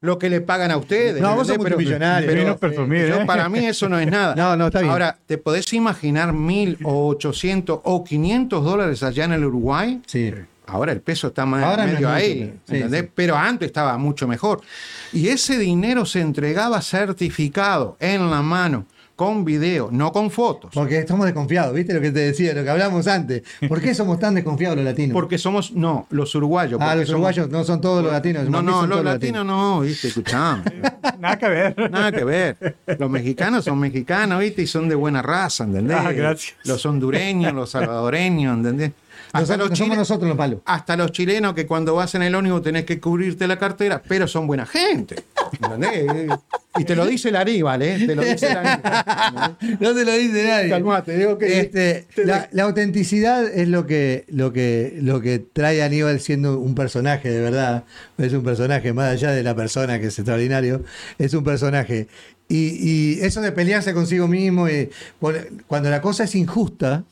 Lo 0.00 0.18
que 0.18 0.30
le 0.30 0.40
pagan 0.40 0.70
a 0.70 0.76
ustedes. 0.76 1.20
No, 1.20 1.34
vos 1.34 1.48
sos 1.48 1.58
no, 1.58 1.68
Yo, 1.68 1.96
¿eh? 1.96 3.24
para 3.26 3.48
mí 3.48 3.66
eso 3.66 3.88
no 3.88 3.98
es 3.98 4.06
nada. 4.06 4.34
No, 4.36 4.56
no, 4.56 4.66
está 4.66 4.80
bien. 4.80 4.92
Ahora, 4.92 5.18
¿te 5.26 5.38
podés 5.38 5.72
imaginar 5.72 6.32
mil 6.32 6.78
o 6.84 7.08
800 7.08 7.80
o 7.82 8.04
500 8.04 8.64
dólares 8.64 9.02
allá 9.02 9.24
en 9.24 9.32
el 9.32 9.44
Uruguay? 9.44 10.00
Sí. 10.06 10.32
Ahora 10.66 10.92
el 10.92 11.00
peso 11.00 11.28
está 11.28 11.46
más 11.46 11.64
Ahora 11.64 11.86
no 11.86 11.92
medio 11.92 11.96
es 11.96 12.00
mucho, 12.02 12.12
ahí, 12.12 12.54
sí, 12.66 12.74
¿entendés? 12.76 13.00
sí. 13.02 13.10
Pero 13.14 13.36
antes 13.36 13.66
estaba 13.66 13.96
mucho 13.96 14.28
mejor. 14.28 14.60
Y 15.12 15.28
ese 15.28 15.58
dinero 15.58 16.04
se 16.04 16.20
entregaba 16.20 16.80
certificado 16.82 17.96
en 17.98 18.30
la 18.30 18.42
mano, 18.42 18.86
con 19.18 19.44
video, 19.44 19.88
no 19.90 20.12
con 20.12 20.30
fotos. 20.30 20.70
Porque 20.72 20.96
estamos 21.00 21.26
desconfiados, 21.26 21.74
¿viste 21.74 21.92
lo 21.92 22.00
que 22.00 22.12
te 22.12 22.20
decía, 22.20 22.54
lo 22.54 22.62
que 22.62 22.70
hablamos 22.70 23.08
antes? 23.08 23.42
¿Por 23.68 23.80
qué 23.80 23.92
somos 23.92 24.20
tan 24.20 24.32
desconfiados 24.36 24.76
los 24.76 24.84
latinos? 24.84 25.12
Porque 25.12 25.38
somos, 25.38 25.72
no, 25.72 26.06
los 26.10 26.32
uruguayos. 26.36 26.78
ah, 26.80 26.94
los 26.94 27.06
somos- 27.08 27.10
uruguayos 27.14 27.50
no 27.50 27.64
son 27.64 27.80
todos 27.80 28.04
los 28.04 28.12
latinos. 28.12 28.48
No, 28.48 28.62
no, 28.62 28.86
los 28.86 29.02
latinos 29.02 29.44
no, 29.44 29.80
viste, 29.80 30.06
escuchame. 30.06 30.62
Nada 31.18 31.36
que 31.36 31.48
ver. 31.48 31.90
Nada 31.90 32.12
que 32.12 32.22
ver. 32.22 32.76
Los 32.96 33.10
mexicanos 33.10 33.64
son 33.64 33.80
mexicanos, 33.80 34.38
¿viste? 34.38 34.62
Y 34.62 34.68
son 34.68 34.88
de 34.88 34.94
buena 34.94 35.20
raza, 35.20 35.64
¿entendés? 35.64 35.96
Ah, 36.00 36.12
gracias. 36.12 36.54
Los 36.64 36.86
hondureños, 36.86 37.52
los 37.52 37.70
salvadoreños, 37.70 38.56
¿entendés? 38.56 38.92
Hasta 39.32 39.40
Nosotros, 39.56 39.68
los, 39.70 39.78
somos 39.78 39.96
nosotros 39.96 40.28
los 40.28 40.38
malos. 40.38 40.60
hasta 40.64 40.96
los 40.96 41.12
chilenos 41.12 41.52
que 41.54 41.66
cuando 41.66 41.94
vas 41.94 42.14
en 42.14 42.22
el 42.22 42.34
ómnibus 42.34 42.62
tenés 42.62 42.84
que 42.84 42.98
cubrirte 42.98 43.46
la 43.46 43.58
cartera, 43.58 44.02
pero 44.06 44.26
son 44.26 44.46
buena 44.46 44.64
gente. 44.66 45.16
¿entendés? 45.60 46.30
Y 46.78 46.84
te 46.84 46.94
lo 46.96 47.04
dice 47.06 47.28
el 47.30 47.36
Aníbal, 47.36 47.82
¿eh? 47.82 48.06
Te 48.06 48.14
lo 48.14 48.22
dice 48.22 48.50
el 48.50 48.56
Aníbal. 48.56 49.56
No 49.80 49.94
te 49.94 50.04
lo 50.04 50.12
dice 50.12 50.46
nadie. 50.46 50.68
Calmate, 50.70 51.16
digo 51.18 51.36
que- 51.38 51.60
Este, 51.60 52.06
te- 52.14 52.24
la, 52.24 52.48
la 52.52 52.62
autenticidad 52.64 53.44
es 53.46 53.68
lo 53.68 53.86
que, 53.86 54.24
lo, 54.28 54.52
que, 54.52 54.96
lo 55.02 55.20
que 55.20 55.38
trae 55.40 55.82
a 55.82 55.86
Aníbal 55.86 56.20
siendo 56.20 56.58
un 56.58 56.74
personaje 56.74 57.28
de 57.30 57.40
verdad. 57.40 57.84
Es 58.16 58.32
un 58.32 58.42
personaje, 58.44 58.92
más 58.92 59.10
allá 59.12 59.32
de 59.32 59.42
la 59.42 59.54
persona 59.54 59.98
que 60.00 60.06
es 60.06 60.18
extraordinario, 60.18 60.84
es 61.18 61.34
un 61.34 61.44
personaje. 61.44 62.08
Y, 62.48 62.56
y 62.80 63.20
eso 63.20 63.40
de 63.42 63.52
pelearse 63.52 63.92
consigo 63.92 64.26
mismo, 64.28 64.68
y 64.68 64.88
por- 65.18 65.48
cuando 65.66 65.90
la 65.90 66.00
cosa 66.00 66.24
es 66.24 66.34
injusta 66.34 67.04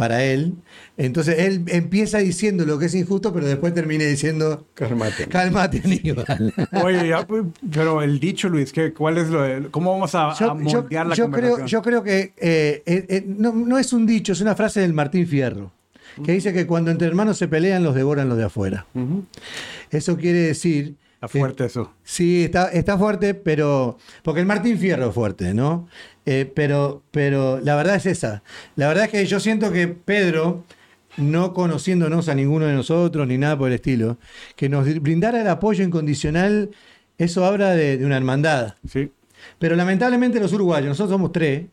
para 0.00 0.24
él, 0.24 0.54
entonces 0.96 1.38
él 1.40 1.62
empieza 1.68 2.18
diciendo 2.18 2.64
lo 2.64 2.78
que 2.78 2.86
es 2.86 2.94
injusto, 2.94 3.32
pero 3.34 3.46
después 3.46 3.74
termina 3.74 4.04
diciendo, 4.04 4.66
Calmate. 4.74 5.26
cálmate 5.28 5.82
Aníbal. 5.84 6.54
Oye, 6.82 7.08
ya, 7.08 7.26
pues, 7.26 7.44
pero 7.70 8.00
el 8.02 8.18
dicho, 8.18 8.48
Luis, 8.48 8.72
¿qué, 8.72 8.92
¿cuál 8.94 9.18
es 9.18 9.28
lo 9.28 9.42
de- 9.42 9.68
¿Cómo 9.70 9.92
vamos 9.92 10.14
a, 10.14 10.30
a 10.30 10.38
Yo, 10.38 10.46
yo- 10.46 10.54
moldear 10.82 11.06
la 11.06 11.14
yo 11.14 11.30
creo, 11.30 11.66
yo 11.66 11.82
creo 11.82 12.02
que 12.02 12.32
eh, 12.38 12.82
eh, 12.86 13.06
eh, 13.08 13.24
no, 13.26 13.52
no 13.52 13.78
es 13.78 13.92
un 13.92 14.06
dicho, 14.06 14.32
es 14.32 14.40
una 14.40 14.56
frase 14.56 14.80
del 14.80 14.94
Martín 14.94 15.26
Fierro, 15.26 15.70
que 16.24 16.32
dice 16.32 16.52
que 16.52 16.66
cuando 16.66 16.90
entre 16.90 17.06
hermanos 17.06 17.36
se 17.38 17.46
pelean, 17.46 17.84
los 17.84 17.94
devoran 17.94 18.28
los 18.28 18.38
de 18.38 18.44
afuera. 18.44 18.86
Eso 19.90 20.16
quiere 20.16 20.38
decir... 20.40 20.96
Está 21.14 21.28
que- 21.28 21.38
fuerte 21.38 21.64
eso. 21.66 21.92
Sí, 22.02 22.44
está, 22.44 22.68
está 22.72 22.96
fuerte, 22.96 23.34
pero. 23.34 23.98
Porque 24.22 24.40
el 24.40 24.46
Martín 24.46 24.78
Fierro 24.78 25.08
es 25.10 25.14
fuerte, 25.14 25.52
¿no? 25.52 25.86
Eh, 26.32 26.48
pero, 26.54 27.02
pero 27.10 27.58
la 27.58 27.74
verdad 27.74 27.96
es 27.96 28.06
esa. 28.06 28.44
La 28.76 28.86
verdad 28.86 29.06
es 29.06 29.10
que 29.10 29.26
yo 29.26 29.40
siento 29.40 29.72
que 29.72 29.88
Pedro, 29.88 30.62
no 31.16 31.52
conociéndonos 31.52 32.28
a 32.28 32.36
ninguno 32.36 32.66
de 32.66 32.72
nosotros 32.72 33.26
ni 33.26 33.36
nada 33.36 33.58
por 33.58 33.66
el 33.66 33.74
estilo, 33.74 34.16
que 34.54 34.68
nos 34.68 34.86
brindara 35.00 35.40
el 35.40 35.48
apoyo 35.48 35.82
incondicional, 35.82 36.70
eso 37.18 37.44
habla 37.44 37.70
de, 37.70 37.98
de 37.98 38.06
una 38.06 38.16
hermandad. 38.16 38.76
Sí. 38.88 39.10
Pero 39.58 39.74
lamentablemente 39.74 40.38
los 40.38 40.52
uruguayos, 40.52 40.90
nosotros 40.90 41.10
somos 41.10 41.32
tres, 41.32 41.64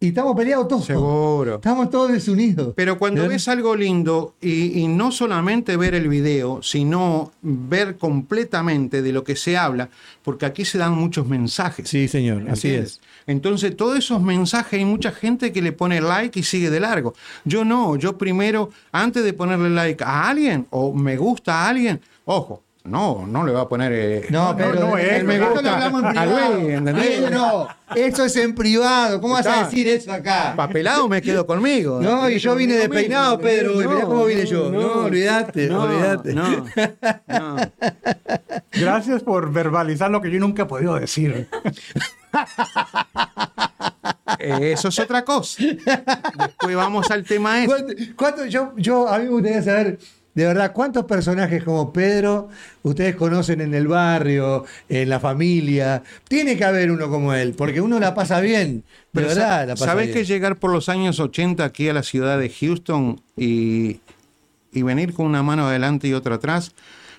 Y 0.00 0.08
estamos 0.08 0.36
peleados 0.36 0.68
todos. 0.68 0.84
Seguro. 0.84 1.56
Estamos 1.56 1.90
todos 1.90 2.12
desunidos. 2.12 2.72
Pero 2.76 2.98
cuando 2.98 3.22
¿Verdad? 3.22 3.34
ves 3.34 3.48
algo 3.48 3.74
lindo 3.74 4.34
y, 4.40 4.78
y 4.78 4.86
no 4.86 5.10
solamente 5.10 5.76
ver 5.76 5.94
el 5.96 6.08
video, 6.08 6.62
sino 6.62 7.32
ver 7.42 7.96
completamente 7.96 9.02
de 9.02 9.12
lo 9.12 9.24
que 9.24 9.34
se 9.34 9.56
habla, 9.56 9.90
porque 10.22 10.46
aquí 10.46 10.64
se 10.64 10.78
dan 10.78 10.92
muchos 10.92 11.26
mensajes. 11.26 11.88
Sí, 11.88 12.06
señor, 12.06 12.48
así 12.48 12.70
es. 12.70 13.00
Entonces, 13.26 13.76
todos 13.76 13.98
esos 13.98 14.22
mensajes, 14.22 14.78
hay 14.78 14.84
mucha 14.84 15.10
gente 15.10 15.52
que 15.52 15.62
le 15.62 15.72
pone 15.72 16.00
like 16.00 16.38
y 16.38 16.44
sigue 16.44 16.70
de 16.70 16.78
largo. 16.78 17.14
Yo 17.44 17.64
no, 17.64 17.96
yo 17.96 18.16
primero, 18.16 18.70
antes 18.92 19.24
de 19.24 19.32
ponerle 19.32 19.70
like 19.70 20.04
a 20.04 20.28
alguien 20.28 20.68
o 20.70 20.94
me 20.94 21.16
gusta 21.16 21.64
a 21.64 21.68
alguien, 21.70 22.00
ojo, 22.24 22.62
no, 22.84 23.26
no 23.26 23.44
le 23.44 23.52
va 23.52 23.62
a 23.62 23.68
poner. 23.68 23.92
eh, 23.92 24.26
No, 24.30 24.54
pero 24.56 24.72
no, 24.74 24.96
eh, 24.96 25.18
eh, 25.18 25.22
me 25.22 25.34
esto 25.34 25.46
gusta 25.50 25.62
lo 25.62 25.70
hablamos 25.70 26.00
en 26.02 26.06
a 26.06 26.10
privado. 26.22 26.54
Luis, 26.54 26.68
¿entendés? 26.74 27.06
Pedro, 27.06 27.68
eso 27.94 28.24
es 28.24 28.36
en 28.36 28.54
privado. 28.54 29.20
¿Cómo 29.20 29.34
vas 29.34 29.46
a 29.46 29.64
decir 29.64 29.88
eso 29.88 30.10
acá? 30.12 30.54
papelado 30.56 31.06
me 31.08 31.20
quedo 31.20 31.46
conmigo. 31.46 32.00
No, 32.00 32.30
y 32.30 32.38
yo 32.38 32.54
vine 32.54 32.74
despeinado, 32.74 33.36
mismo, 33.36 33.42
Pedro. 33.50 33.72
y 33.74 33.84
no, 33.84 33.90
mirá 33.90 34.02
cómo 34.06 34.24
vine 34.24 34.46
yo. 34.46 34.70
No, 34.70 34.80
no, 34.80 34.92
olvídate, 35.04 35.66
no, 35.68 35.82
olvídate. 35.82 36.32
no, 36.34 36.64
no. 37.26 37.56
Gracias 38.72 39.22
por 39.22 39.52
verbalizar 39.52 40.10
lo 40.10 40.22
que 40.22 40.30
yo 40.30 40.38
nunca 40.40 40.62
he 40.62 40.66
podido 40.66 40.94
decir. 40.98 41.48
Eh, 44.38 44.72
Eso 44.72 44.88
es 44.88 44.98
otra 44.98 45.24
cosa. 45.24 45.62
Después 45.62 46.76
vamos 46.76 47.10
al 47.10 47.24
tema 47.24 47.58
ese. 47.58 47.66
¿Cuánto, 47.66 47.92
cuánto- 48.16 48.46
yo, 48.46 48.72
yo, 48.76 49.08
a 49.08 49.18
mí 49.18 49.24
me 49.24 49.30
gustaría 49.30 49.62
saber, 49.62 49.98
de 50.38 50.46
verdad, 50.46 50.72
cuántos 50.72 51.04
personajes 51.04 51.64
como 51.64 51.92
Pedro 51.92 52.48
ustedes 52.82 53.16
conocen 53.16 53.60
en 53.60 53.74
el 53.74 53.88
barrio, 53.88 54.64
en 54.88 55.08
la 55.08 55.18
familia. 55.18 56.02
Tiene 56.28 56.56
que 56.56 56.64
haber 56.64 56.90
uno 56.92 57.08
como 57.08 57.34
él, 57.34 57.54
porque 57.56 57.80
uno 57.80 57.98
la 57.98 58.14
pasa 58.14 58.40
bien. 58.40 58.78
De 58.78 58.84
Pero 59.12 59.28
verdad, 59.28 59.48
sa- 59.60 59.66
la 59.66 59.74
pasa 59.74 59.84
¿Sabés 59.86 60.06
bien. 60.06 60.18
que 60.18 60.24
llegar 60.24 60.56
por 60.56 60.70
los 60.72 60.88
años 60.88 61.18
80 61.18 61.64
aquí 61.64 61.88
a 61.88 61.92
la 61.92 62.02
ciudad 62.02 62.38
de 62.38 62.48
Houston 62.50 63.20
y, 63.36 64.00
y 64.72 64.82
venir 64.82 65.12
con 65.12 65.26
una 65.26 65.42
mano 65.42 65.66
adelante 65.66 66.06
y 66.08 66.14
otra 66.14 66.36
atrás? 66.36 66.72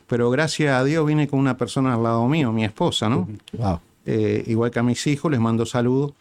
Pero 0.08 0.30
gracias 0.32 0.74
a 0.74 0.84
Dios 0.84 1.06
vine 1.06 1.28
con 1.28 1.40
una 1.40 1.58
persona 1.58 1.94
al 1.96 2.02
lado 2.04 2.26
mío, 2.28 2.52
mi 2.52 2.64
esposa, 2.64 3.10
¿no? 3.10 3.28
Wow. 3.54 3.80
Eh, 4.06 4.44
igual 4.48 4.72
que 4.72 4.80
a 4.80 4.84
mis 4.84 5.06
hijos, 5.08 5.30
les 5.30 5.40
mando 5.40 5.66
saludos. 5.66 6.14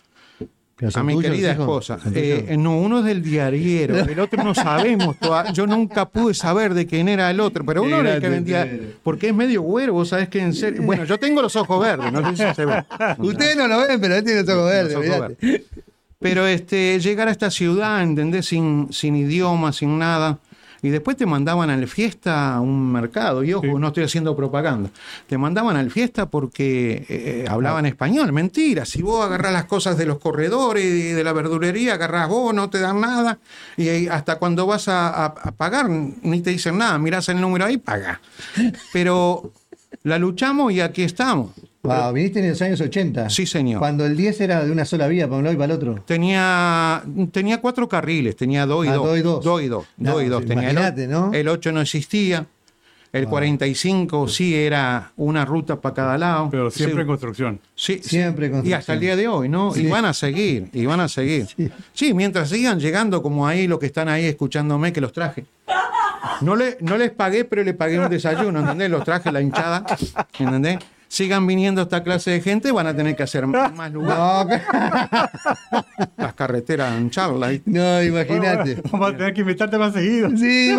¿Pero 0.78 0.92
A 0.94 1.02
mi 1.02 1.14
tuyos, 1.14 1.30
querida 1.32 1.50
esposa. 1.52 1.98
¿Son 1.98 2.12
Eh, 2.14 2.56
no, 2.56 2.78
uno 2.78 3.00
es 3.00 3.04
del 3.04 3.20
diariero, 3.22 3.96
el 4.08 4.20
otro 4.20 4.44
no 4.44 4.54
sabemos. 4.54 5.16
toda- 5.18 5.52
yo 5.52 5.66
nunca 5.66 6.08
pude 6.08 6.34
saber 6.34 6.72
de 6.72 6.86
quién 6.86 7.08
era 7.08 7.28
el 7.30 7.40
otro, 7.40 7.64
pero 7.66 7.82
uno 7.82 7.98
era 8.00 8.14
el 8.14 8.20
que 8.20 8.28
vendía. 8.28 8.68
Porque 9.02 9.28
es 9.30 9.34
medio 9.34 9.62
güero, 9.62 9.92
vos 9.94 10.08
sabés 10.10 10.28
que 10.28 10.38
en 10.40 10.54
serio. 10.54 10.82
Bueno, 10.82 11.04
yo 11.04 11.18
tengo 11.18 11.42
los 11.42 11.56
ojos 11.56 11.80
verdes, 11.80 12.12
no 12.12 12.34
sé 12.36 12.48
si 12.48 12.54
se 12.54 12.64
ve. 12.64 12.84
Ustedes 13.18 13.56
no 13.56 13.66
lo 13.66 13.78
ven, 13.86 14.00
pero 14.00 14.14
él 14.14 14.22
tiene 14.24 14.42
los 14.42 14.48
ojos 14.54 14.70
verdes. 14.70 14.94
Los 14.94 15.04
ojos 15.06 15.20
olvídate. 15.20 15.64
Pero 16.20 16.46
este, 16.46 16.98
llegar 17.00 17.28
a 17.28 17.30
esta 17.32 17.50
ciudad, 17.50 18.02
¿entendés? 18.02 18.46
Sin, 18.46 18.88
sin 18.92 19.14
idioma, 19.16 19.72
sin 19.72 19.98
nada. 19.98 20.38
Y 20.80 20.90
después 20.90 21.16
te 21.16 21.26
mandaban 21.26 21.70
al 21.70 21.88
fiesta 21.88 22.54
a 22.54 22.60
un 22.60 22.92
mercado. 22.92 23.42
Y 23.42 23.52
ojo, 23.52 23.78
no 23.78 23.88
estoy 23.88 24.04
haciendo 24.04 24.36
propaganda. 24.36 24.90
Te 25.26 25.36
mandaban 25.36 25.76
al 25.76 25.90
fiesta 25.90 26.26
porque 26.26 27.04
eh, 27.08 27.44
hablaban 27.48 27.84
español. 27.86 28.32
Mentira. 28.32 28.84
Si 28.84 29.02
vos 29.02 29.24
agarrás 29.26 29.52
las 29.52 29.64
cosas 29.64 29.98
de 29.98 30.06
los 30.06 30.18
corredores 30.18 30.84
y 30.84 31.08
de 31.12 31.24
la 31.24 31.32
verdulería, 31.32 31.94
agarrás 31.94 32.28
vos, 32.28 32.54
no 32.54 32.70
te 32.70 32.78
dan 32.78 33.00
nada. 33.00 33.38
Y 33.76 34.06
hasta 34.08 34.36
cuando 34.38 34.66
vas 34.66 34.86
a, 34.88 35.08
a- 35.08 35.26
a 35.26 35.52
pagar, 35.52 35.88
ni 35.90 36.40
te 36.42 36.50
dicen 36.50 36.78
nada. 36.78 36.96
Mirás 36.98 37.28
el 37.28 37.40
número 37.40 37.64
ahí, 37.64 37.78
paga. 37.78 38.20
Pero 38.92 39.52
la 40.04 40.18
luchamos 40.18 40.72
y 40.72 40.80
aquí 40.80 41.02
estamos. 41.02 41.50
Wow, 41.82 42.12
viniste 42.12 42.40
en 42.40 42.48
los 42.50 42.60
años 42.60 42.80
80. 42.80 43.30
Sí, 43.30 43.46
señor. 43.46 43.78
Cuando 43.78 44.04
el 44.04 44.16
10 44.16 44.40
era 44.40 44.64
de 44.64 44.70
una 44.72 44.84
sola 44.84 45.06
vía, 45.06 45.26
para 45.28 45.38
un 45.38 45.44
lado 45.44 45.54
y 45.54 45.58
para 45.58 45.72
el 45.72 45.78
otro. 45.78 46.02
Tenía, 46.06 47.02
tenía 47.30 47.60
cuatro 47.60 47.88
carriles, 47.88 48.34
tenía 48.36 48.66
dos 48.66 48.84
y 48.84 48.88
Ah, 48.88 48.94
dos. 48.94 49.06
dos 49.06 49.18
y 49.18 49.22
dos. 49.22 49.44
Dos 49.44 49.62
y 49.62 49.68
dos. 49.68 49.86
No, 49.96 50.12
dos 50.14 50.22
y 50.24 50.26
dos. 50.26 50.42
sí, 50.42 50.48
Tenía 50.48 50.70
el, 50.70 51.10
¿no? 51.10 51.30
el 51.32 51.48
8 51.48 51.72
no 51.72 51.80
existía. 51.80 52.46
El 53.10 53.26
45 53.26 54.28
sí 54.28 54.54
era 54.54 55.12
una 55.16 55.44
ruta 55.46 55.80
para 55.80 55.94
cada 55.94 56.18
lado. 56.18 56.48
Pero 56.50 56.70
siempre 56.70 56.96
Sí, 56.96 57.00
en 57.00 57.06
construcción. 57.06 57.60
sí, 57.74 58.00
Siempre 58.02 58.46
sí. 58.48 58.52
con 58.52 58.66
Y 58.66 58.72
hasta 58.74 58.92
el 58.92 59.00
día 59.00 59.16
de 59.16 59.28
hoy, 59.28 59.48
¿no? 59.48 59.72
Sí. 59.72 59.86
Y 59.86 59.86
van 59.88 60.04
a 60.04 60.12
seguir, 60.12 60.68
y 60.74 60.84
van 60.84 61.00
a 61.00 61.08
seguir. 61.08 61.46
Sí. 61.56 61.70
Sí. 61.94 62.12
mientras 62.12 62.50
sigan 62.50 62.78
llegando 62.78 63.22
como 63.22 63.46
ahí 63.46 63.66
los 63.66 63.78
que 63.78 63.86
están 63.86 64.08
ahí 64.10 64.26
escuchándome 64.26 64.92
que 64.92 65.00
los 65.00 65.12
traje. 65.14 65.46
No, 66.42 66.54
le, 66.54 66.76
no 66.80 66.98
les 66.98 67.10
pagué, 67.10 67.44
pero 67.46 67.64
le 67.64 67.72
pagué 67.72 67.98
un 67.98 68.10
desayuno, 68.10 68.60
¿entendés? 68.60 68.90
Los 68.90 69.04
traje 69.04 69.32
la 69.32 69.40
hinchada, 69.40 69.86
¿entendés? 70.38 70.78
Sigan 71.08 71.46
viniendo 71.46 71.82
esta 71.82 72.02
clase 72.04 72.30
de 72.32 72.40
gente, 72.42 72.70
van 72.70 72.86
a 72.86 72.94
tener 72.94 73.16
que 73.16 73.22
hacer 73.22 73.46
más 73.46 73.92
lugares. 73.92 74.60
No, 74.72 75.28
Las 76.16 76.34
carreteras 76.34 76.96
en 76.96 77.10
charla. 77.10 77.50
no, 77.64 78.02
imagínate. 78.02 78.82
Vamos 78.92 79.08
a 79.14 79.16
tener 79.16 79.34
que 79.34 79.40
invitarte 79.40 79.78
más 79.78 79.92
seguido. 79.94 80.30
Sí, 80.36 80.76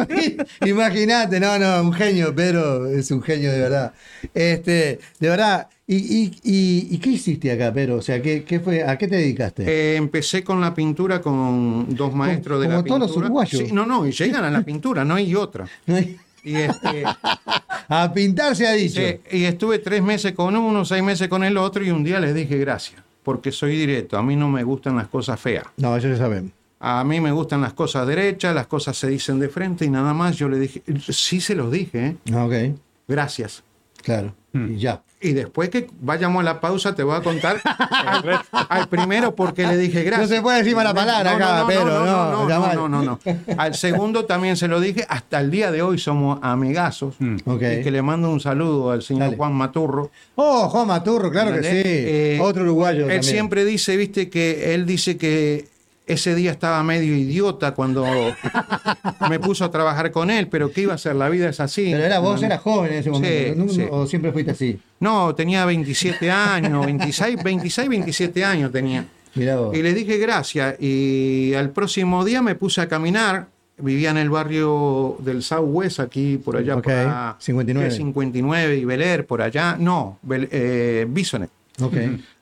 imagínate, 0.66 1.40
no, 1.40 1.58
no, 1.58 1.82
un 1.82 1.94
genio, 1.94 2.34
Pedro 2.36 2.88
es 2.88 3.10
un 3.12 3.22
genio 3.22 3.52
de 3.52 3.60
verdad. 3.60 3.94
Este, 4.34 5.00
de 5.20 5.30
verdad, 5.30 5.68
¿y, 5.88 5.96
y, 5.96 6.26
y, 6.44 6.88
y 6.92 6.98
qué 7.00 7.10
hiciste 7.12 7.52
acá, 7.52 7.74
Pedro? 7.74 7.96
O 7.98 8.02
sea, 8.02 8.22
¿qué, 8.22 8.44
qué 8.44 8.60
fue, 8.60 8.84
¿a 8.84 8.98
qué 8.98 9.08
te 9.08 9.16
dedicaste? 9.18 9.64
Eh, 9.68 9.96
empecé 9.96 10.44
con 10.44 10.62
la 10.62 10.74
pintura 10.74 11.22
con 11.22 11.88
dos 11.96 12.14
maestros 12.14 12.62
de 12.62 12.68
como 12.68 12.78
la 12.78 12.84
todos 12.84 13.00
pintura. 13.00 13.08
los 13.08 13.18
uruguayos. 13.18 13.62
Sí, 13.68 13.74
no, 13.74 13.86
no, 13.86 14.06
y 14.06 14.12
llegan 14.12 14.44
a 14.46 14.52
la 14.52 14.62
pintura, 14.62 15.04
no 15.04 15.16
hay 15.16 15.34
otra. 15.36 15.66
No 15.88 15.96
hay- 15.96 16.18
Y, 16.44 16.56
este, 16.56 17.04
A 17.90 18.12
pintar 18.14 18.56
se 18.56 18.68
ha 18.68 18.74
dicho. 18.74 19.02
sí, 19.02 19.20
y 19.38 19.44
estuve 19.46 19.80
tres 19.80 20.02
meses 20.04 20.34
con 20.34 20.56
uno, 20.56 20.86
seis 20.86 21.02
meses 21.04 21.28
con 21.28 21.44
el 21.44 21.58
otro, 21.58 21.84
y 21.84 21.90
un 21.92 22.04
día 22.04 22.20
les 22.20 22.36
dije 22.36 22.58
gracias, 22.58 23.02
porque 23.24 23.52
soy 23.52 23.76
directo, 23.78 24.18
a 24.18 24.24
mí 24.24 24.36
no 24.36 24.48
me 24.50 24.64
gustan 24.64 24.96
las 24.96 25.08
cosas 25.08 25.40
feas. 25.40 25.66
No, 25.78 25.96
eso 25.98 26.08
ya 26.08 26.18
sabemos. 26.18 26.52
A 26.80 27.04
mí 27.04 27.20
me 27.20 27.32
gustan 27.32 27.60
las 27.62 27.74
cosas 27.74 28.08
derechas, 28.08 28.56
las 28.56 28.68
cosas 28.68 28.96
se 28.96 29.08
dicen 29.10 29.40
de 29.40 29.50
frente 29.50 29.84
y 29.86 29.90
nada 29.90 30.14
más. 30.14 30.38
Yo 30.38 30.48
le 30.48 30.60
dije, 30.60 30.82
sí 31.10 31.42
se 31.42 31.54
los 31.56 31.70
dije, 31.72 32.06
¿eh? 32.06 32.16
Ah, 32.34 32.46
Ok, 32.46 32.54
gracias. 33.08 33.64
claro. 34.02 34.34
Y 34.54 34.78
ya. 34.78 35.02
Y 35.22 35.34
después 35.34 35.70
que 35.70 35.88
vayamos 36.00 36.40
a 36.40 36.44
la 36.44 36.62
pausa, 36.62 36.96
te 36.96 37.04
voy 37.04 37.16
a 37.16 37.22
contar 37.22 37.62
al, 37.66 38.42
al 38.52 38.88
primero 38.88 39.36
porque 39.36 39.68
le 39.68 39.78
dije 39.78 40.04
gracias. 40.04 40.30
No 40.30 40.36
se 40.38 40.42
puede 40.42 40.60
decir 40.60 40.76
mala 40.76 40.94
palabra 40.94 41.36
acá, 41.36 41.66
Pedro, 41.68 42.06
no, 42.06 42.32
no, 42.32 42.50
ya 42.50 42.60
no, 42.60 42.88
no, 42.88 42.90
no, 42.90 43.04
no. 43.04 43.20
Al 43.58 43.76
segundo 43.76 44.26
también 44.26 44.56
se 44.56 44.68
lo 44.68 44.80
dije. 44.80 45.06
Hasta 45.10 45.42
el 45.42 45.52
día 45.52 45.72
de 45.72 45.82
hoy 45.82 45.98
somos 46.00 46.40
amigazos. 46.42 47.16
Ok. 47.46 47.62
Y 47.80 47.84
que 47.84 47.92
le 47.92 48.02
mando 48.02 48.32
un 48.32 48.40
saludo 48.40 48.92
al 48.92 49.02
señor 49.04 49.26
Dale. 49.26 49.38
Juan 49.38 49.54
Maturro. 49.54 50.10
Oh, 50.36 50.70
Juan 50.70 50.88
Maturro, 50.88 51.30
claro 51.30 51.54
que 51.54 51.64
sí. 51.64 51.82
Eh, 51.86 52.40
Otro 52.42 52.64
uruguayo. 52.64 53.02
Él 53.02 53.08
también. 53.08 53.24
siempre 53.24 53.66
dice, 53.66 53.98
viste, 53.98 54.30
que 54.30 54.74
él 54.74 54.86
dice 54.86 55.18
que 55.18 55.68
ese 56.14 56.36
día 56.36 56.52
estaba 56.52 56.82
medio 56.84 57.16
idiota 57.16 57.74
cuando 57.74 58.06
me 59.30 59.40
puso 59.40 59.66
a 59.66 59.72
trabajar 59.72 60.12
con 60.12 60.30
él, 60.30 60.48
pero 60.48 60.72
¿qué 60.72 60.82
iba 60.82 60.94
a 60.94 60.96
hacer? 60.96 61.16
La 61.16 61.30
vida 61.30 61.50
es 61.50 61.60
así. 61.60 61.90
Pero 61.92 62.04
era 62.04 62.20
vos, 62.20 62.42
eras 62.44 62.62
joven 62.62 62.92
en 62.94 63.00
ese 63.00 63.10
momento. 63.12 63.74
sí. 63.74 63.86
¿O 63.90 64.06
siempre 64.08 64.32
fuiste 64.32 64.52
así? 64.52 64.80
No, 65.00 65.34
tenía 65.36 65.66
27 65.66 66.30
años, 66.32 66.86
26, 66.86 67.44
26, 67.44 67.90
27 67.90 68.44
años 68.46 68.72
tenía. 68.72 69.06
Mirá 69.36 69.58
vos. 69.58 69.76
Y 69.78 69.82
le 69.84 69.94
dije 69.94 70.18
gracias. 70.18 70.76
Y 70.82 71.54
al 71.54 71.70
próximo 71.70 72.26
día 72.26 72.42
me 72.42 72.56
puse 72.56 72.82
a 72.82 72.88
caminar. 72.88 73.48
Vivía 73.82 74.10
en 74.10 74.18
el 74.18 74.30
barrio 74.30 75.16
del 75.20 75.42
Southwest, 75.42 76.02
aquí 76.02 76.38
por 76.38 76.58
allá. 76.58 76.76
Ok, 76.76 76.84
por 76.84 76.92
la- 76.94 77.38
59. 77.40 77.88
¿qué? 77.90 77.96
59 77.96 78.76
y 78.76 78.84
Bel 78.84 79.02
Air, 79.02 79.26
por 79.26 79.42
allá. 79.42 79.78
No, 79.80 80.20
Bel- 80.28 80.50
eh, 80.52 81.06
Bisonet. 81.08 81.50
Ok. 81.82 81.94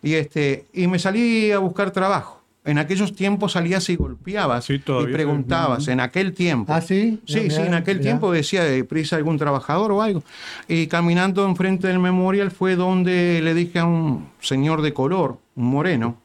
Y, 0.02 0.16
este, 0.16 0.66
y 0.74 0.88
me 0.88 0.98
salí 0.98 1.52
a 1.52 1.60
buscar 1.60 1.92
trabajo. 1.92 2.37
En 2.68 2.78
aquellos 2.78 3.16
tiempos 3.16 3.54
salías 3.54 3.90
y 3.90 3.96
golpeabas 3.96 4.66
Sí, 4.66 4.76
y 4.76 5.08
preguntabas. 5.08 5.88
En 5.88 6.02
aquel 6.02 6.34
tiempo. 6.34 6.72
¿Ah, 6.72 6.82
sí? 6.82 7.20
Sí, 7.26 7.50
sí, 7.50 7.62
en 7.62 7.74
aquel 7.74 8.02
tiempo 8.02 8.32
decía 8.32 8.64
de 8.64 8.84
prisa 8.84 9.16
algún 9.16 9.38
trabajador 9.38 9.92
o 9.94 10.02
algo. 10.02 10.22
Y 10.68 10.88
caminando 10.88 11.46
enfrente 11.46 11.88
del 11.88 12.00
memorial 12.00 12.52
fue 12.52 12.76
donde 12.76 13.42
le 13.42 13.54
dije 13.54 13.80
a 13.80 13.86
un 13.86 14.28
señor 14.42 14.82
de 14.82 14.94
color, 14.94 15.38
un 15.56 15.66
moreno, 15.66 16.18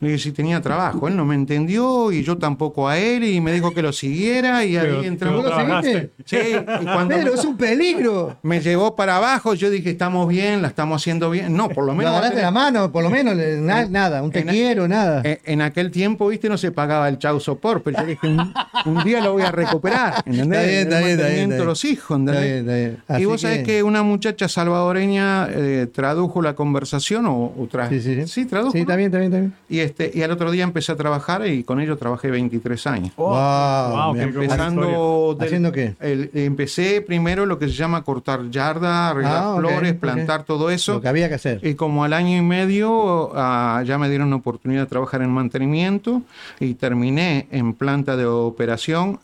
le 0.00 0.08
dije 0.08 0.18
si 0.18 0.32
tenía 0.32 0.60
trabajo. 0.60 1.08
Él 1.08 1.16
no 1.16 1.24
me 1.24 1.34
entendió 1.34 2.12
y 2.12 2.22
yo 2.22 2.38
tampoco 2.38 2.88
a 2.88 2.98
él 2.98 3.24
y 3.24 3.40
me 3.40 3.52
dijo 3.52 3.72
que 3.74 3.82
lo 3.82 3.92
siguiera 3.92 4.64
y 4.64 4.76
Pero- 4.76 5.00
ahí 5.00 5.06
entramos. 5.06 5.42
pero 5.42 5.50
¿Vos 5.56 5.58
lo 5.60 5.64
trabajaste. 5.66 5.92
seguiste? 5.92 6.12
Sí, 6.24 6.82
y 6.82 6.84
cuando 6.84 7.14
Pero 7.16 7.32
me, 7.32 7.38
es 7.38 7.44
un 7.44 7.56
peligro. 7.56 8.36
me 8.42 8.60
llevó 8.60 8.94
para 8.96 9.16
abajo, 9.16 9.54
yo 9.54 9.70
dije, 9.70 9.90
estamos 9.90 10.28
bien, 10.28 10.62
la 10.62 10.68
estamos 10.68 11.02
haciendo 11.02 11.30
bien. 11.30 11.56
No, 11.56 11.68
por 11.68 11.84
lo 11.84 11.94
menos... 11.94 12.12
agarraste 12.12 12.42
la 12.42 12.50
mano, 12.50 12.90
por 12.92 13.02
lo 13.02 13.10
menos, 13.10 13.36
na- 13.36 13.86
nada, 13.86 14.22
un 14.22 14.30
te 14.30 14.40
en- 14.40 14.48
quiero, 14.48 14.88
nada. 14.88 15.22
En 15.24 15.60
aquel 15.62 15.90
tiempo, 15.90 16.28
viste, 16.28 16.48
no 16.48 16.56
se 16.58 16.70
pagaba 16.72 17.08
el 17.08 17.18
chau 17.18 17.40
sopor, 17.40 17.82
pero 17.82 17.98
yo 18.00 18.06
dije, 18.06 18.26
un, 18.26 18.52
un 18.86 19.04
día 19.04 19.20
lo 19.20 19.32
voy 19.32 19.42
a 19.42 19.50
recuperar. 19.50 20.22
¿entendés? 20.26 20.58
Está 20.58 20.62
bien, 20.62 20.72
El 20.72 20.82
está 20.82 20.98
bien, 20.98 21.10
está 21.10 21.26
bien, 21.28 21.48
mantenimiento 21.48 21.54
está 21.54 21.62
de 21.62 21.66
los 21.68 21.84
hijos, 21.84 22.18
Está 22.20 22.32
¿entendés? 22.32 22.64
bien, 22.64 22.94
está 22.98 23.12
bien. 23.16 23.22
Y 23.22 23.24
vos 23.26 23.40
sabés 23.40 23.62
que 23.64 23.82
una 23.82 24.02
muchacha 24.02 24.48
salvadoreña 24.48 25.48
eh, 25.50 25.86
tradujo 25.92 26.42
la 26.42 26.54
conversación 26.54 27.26
o, 27.26 27.32
o 27.46 27.68
tra- 27.70 27.88
Sí, 27.88 28.00
sí, 28.00 28.26
sí. 28.26 28.44
tradujo. 28.46 28.72
Sí, 28.72 28.84
bien, 28.84 29.00
está 29.00 29.18
bien. 29.18 29.54
Y, 29.72 29.80
este, 29.80 30.10
y 30.12 30.22
al 30.22 30.30
otro 30.30 30.50
día 30.50 30.64
empecé 30.64 30.92
a 30.92 30.96
trabajar 30.96 31.46
y 31.46 31.64
con 31.64 31.80
ello 31.80 31.96
trabajé 31.96 32.30
23 32.30 32.86
años. 32.88 33.12
Oh, 33.16 33.30
Wow, 33.30 34.12
wow. 34.12 34.16
Empezando 34.20 35.34
del- 35.38 35.46
¿Haciendo 35.48 35.72
qué? 35.72 35.94
el- 36.00 36.30
empecé 36.34 37.00
primero 37.00 37.46
lo 37.46 37.58
que 37.58 37.68
se 37.68 37.72
llama 37.74 38.04
cortar 38.04 38.50
yarda, 38.50 39.08
arreglar 39.08 39.42
Ah, 39.42 39.54
flores, 39.58 39.94
plantar 39.94 40.44
todo 40.44 40.68
eso. 40.68 40.92
Lo 40.94 41.00
que 41.00 41.08
había 41.08 41.28
que 41.30 41.36
hacer. 41.36 41.60
Y 41.66 41.74
como 41.74 42.04
al 42.04 42.12
año 42.12 42.36
y 42.36 42.42
medio 42.42 43.30
ah, 43.34 43.82
ya 43.86 43.96
me 43.96 44.10
dieron 44.10 44.28
la 44.28 44.36
oportunidad 44.36 44.82
de 44.82 44.86
trabajar 44.88 45.22
en 45.22 45.30
mantenimiento 45.30 46.20
y 46.60 46.74
terminé 46.74 47.46
en 47.50 47.72
planta 47.72 48.16
de 48.18 48.26
operación 48.26 49.20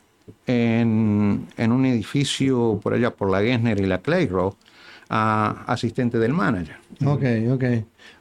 en, 0.47 1.47
en 1.57 1.73
un 1.73 1.85
edificio 1.87 2.81
por 2.83 2.95
allá 2.95 3.11
por 3.11 3.31
la 3.31 3.40
Gessner 3.43 3.78
y 3.81 3.87
la 3.87 3.99
Clay 3.99 4.26
Road, 4.28 4.55
ah, 5.11 5.64
asistente 5.67 6.19
del 6.19 6.33
manager. 6.33 6.76
Ok, 7.05 7.23
ok. 7.52 7.64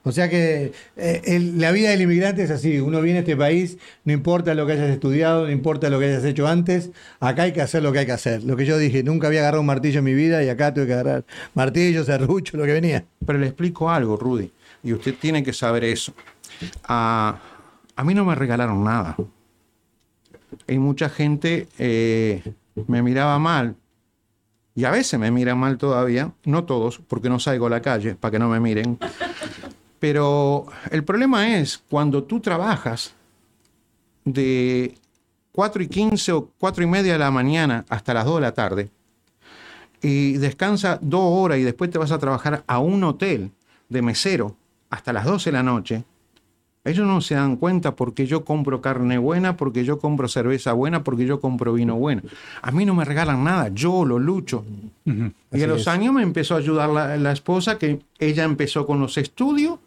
O 0.03 0.11
sea 0.11 0.29
que 0.29 0.71
eh, 0.95 1.51
la 1.55 1.71
vida 1.71 1.89
del 1.89 2.01
inmigrante 2.01 2.43
es 2.43 2.51
así. 2.51 2.79
Uno 2.79 3.01
viene 3.01 3.19
a 3.19 3.21
este 3.21 3.35
país, 3.35 3.77
no 4.05 4.13
importa 4.13 4.53
lo 4.53 4.65
que 4.65 4.73
hayas 4.73 4.89
estudiado, 4.89 5.45
no 5.45 5.51
importa 5.51 5.89
lo 5.89 5.99
que 5.99 6.05
hayas 6.05 6.23
hecho 6.23 6.47
antes, 6.47 6.91
acá 7.19 7.43
hay 7.43 7.51
que 7.51 7.61
hacer 7.61 7.83
lo 7.83 7.91
que 7.91 7.99
hay 7.99 8.05
que 8.05 8.13
hacer. 8.13 8.43
Lo 8.43 8.55
que 8.55 8.65
yo 8.65 8.77
dije, 8.77 9.03
nunca 9.03 9.27
había 9.27 9.41
agarrado 9.41 9.61
un 9.61 9.67
martillo 9.67 9.99
en 9.99 10.05
mi 10.05 10.13
vida 10.13 10.43
y 10.43 10.49
acá 10.49 10.73
tuve 10.73 10.87
que 10.87 10.93
agarrar 10.93 11.25
martillo, 11.53 12.03
serrucho, 12.03 12.57
lo 12.57 12.65
que 12.65 12.73
venía. 12.73 13.03
Pero 13.25 13.39
le 13.39 13.47
explico 13.47 13.89
algo, 13.89 14.15
Rudy, 14.15 14.51
y 14.83 14.93
usted 14.93 15.15
tiene 15.19 15.43
que 15.43 15.53
saber 15.53 15.83
eso. 15.83 16.13
A 16.87 17.39
mí 18.03 18.13
no 18.13 18.23
me 18.23 18.35
regalaron 18.35 18.83
nada. 18.83 19.17
Y 20.67 20.77
mucha 20.77 21.09
gente 21.09 21.67
eh, 21.77 22.41
me 22.87 23.01
miraba 23.01 23.37
mal, 23.39 23.75
y 24.77 24.85
a 24.85 24.91
veces 24.91 25.19
me 25.19 25.31
miran 25.31 25.57
mal 25.57 25.79
todavía, 25.79 26.31
no 26.45 26.63
todos, 26.65 26.99
porque 26.99 27.29
no 27.29 27.39
salgo 27.39 27.65
a 27.65 27.69
la 27.71 27.81
calle 27.81 28.13
para 28.13 28.33
que 28.33 28.37
no 28.37 28.47
me 28.47 28.59
miren. 28.59 28.99
Pero 29.99 30.67
el 30.91 31.03
problema 31.03 31.57
es 31.57 31.77
cuando 31.77 32.23
tú 32.23 32.39
trabajas 32.39 33.15
de 34.25 34.95
4 35.53 35.83
y 35.83 35.87
15 35.87 36.31
o 36.33 36.51
4 36.59 36.83
y 36.83 36.87
media 36.87 37.13
de 37.13 37.19
la 37.19 37.31
mañana 37.31 37.85
hasta 37.89 38.13
las 38.13 38.25
2 38.25 38.35
de 38.35 38.41
la 38.41 38.53
tarde, 38.53 38.91
y 40.01 40.33
descansa 40.33 40.99
dos 41.01 41.23
horas 41.23 41.57
y 41.57 41.63
después 41.63 41.89
te 41.89 41.97
vas 41.97 42.11
a 42.11 42.19
trabajar 42.19 42.63
a 42.67 42.79
un 42.79 43.03
hotel 43.03 43.51
de 43.89 44.01
mesero 44.01 44.55
hasta 44.89 45.11
las 45.11 45.25
12 45.25 45.49
de 45.49 45.53
la 45.53 45.63
noche, 45.63 46.03
ellos 46.85 47.05
no 47.05 47.19
se 47.19 47.35
dan 47.35 47.57
cuenta 47.57 47.95
porque 47.95 48.25
yo 48.27 48.45
compro 48.45 48.79
carne 48.81 49.17
buena, 49.17 49.57
porque 49.57 49.83
yo 49.83 49.99
compro 49.99 50.29
cerveza 50.29 50.71
buena, 50.71 51.03
porque 51.03 51.25
yo 51.25 51.41
compro 51.41 51.73
vino 51.73 51.95
bueno. 51.95 52.21
A 52.61 52.71
mí 52.71 52.85
no 52.85 52.93
me 52.93 53.03
regalan 53.03 53.43
nada, 53.43 53.69
yo 53.73 54.05
lo 54.05 54.19
lucho. 54.19 54.63
Y 55.03 55.61
a 55.61 55.67
los 55.67 55.81
es. 55.81 55.87
años 55.89 56.13
me 56.13 56.23
empezó 56.23 56.55
a 56.55 56.59
ayudar 56.59 56.89
la, 56.89 57.17
la 57.17 57.31
esposa, 57.33 57.77
que 57.77 57.99
ella 58.19 58.45
empezó 58.45 58.85
con 58.85 59.01
los 59.01 59.17
estudios 59.17 59.79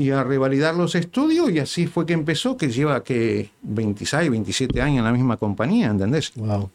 y 0.00 0.10
a 0.12 0.24
revalidar 0.24 0.74
los 0.74 0.94
estudios, 0.94 1.50
y 1.50 1.58
así 1.58 1.86
fue 1.86 2.06
que 2.06 2.14
empezó, 2.14 2.56
que 2.56 2.68
lleva 2.70 3.04
que 3.04 3.50
26, 3.62 4.30
27 4.30 4.80
años 4.80 4.98
en 5.00 5.04
la 5.04 5.12
misma 5.12 5.36
compañía, 5.36 5.88
¿entendés? 5.88 6.32
Wow. 6.36 6.70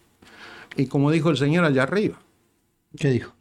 Y 0.76 0.86
como 0.86 1.10
dijo 1.10 1.32
el 1.32 1.38
señor 1.38 1.66
allá 1.66 1.84
arriba, 1.84 2.18
¿Qué 2.96 3.10
dijo? 3.10 3.34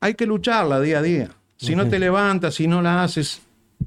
hay 0.00 0.14
que 0.14 0.26
lucharla 0.26 0.80
día 0.80 0.98
a 0.98 1.02
día. 1.02 1.30
Si 1.56 1.74
no 1.74 1.88
te 1.88 1.98
levantas, 1.98 2.54
si 2.54 2.68
no 2.68 2.82
la 2.82 3.02
haces, 3.02 3.42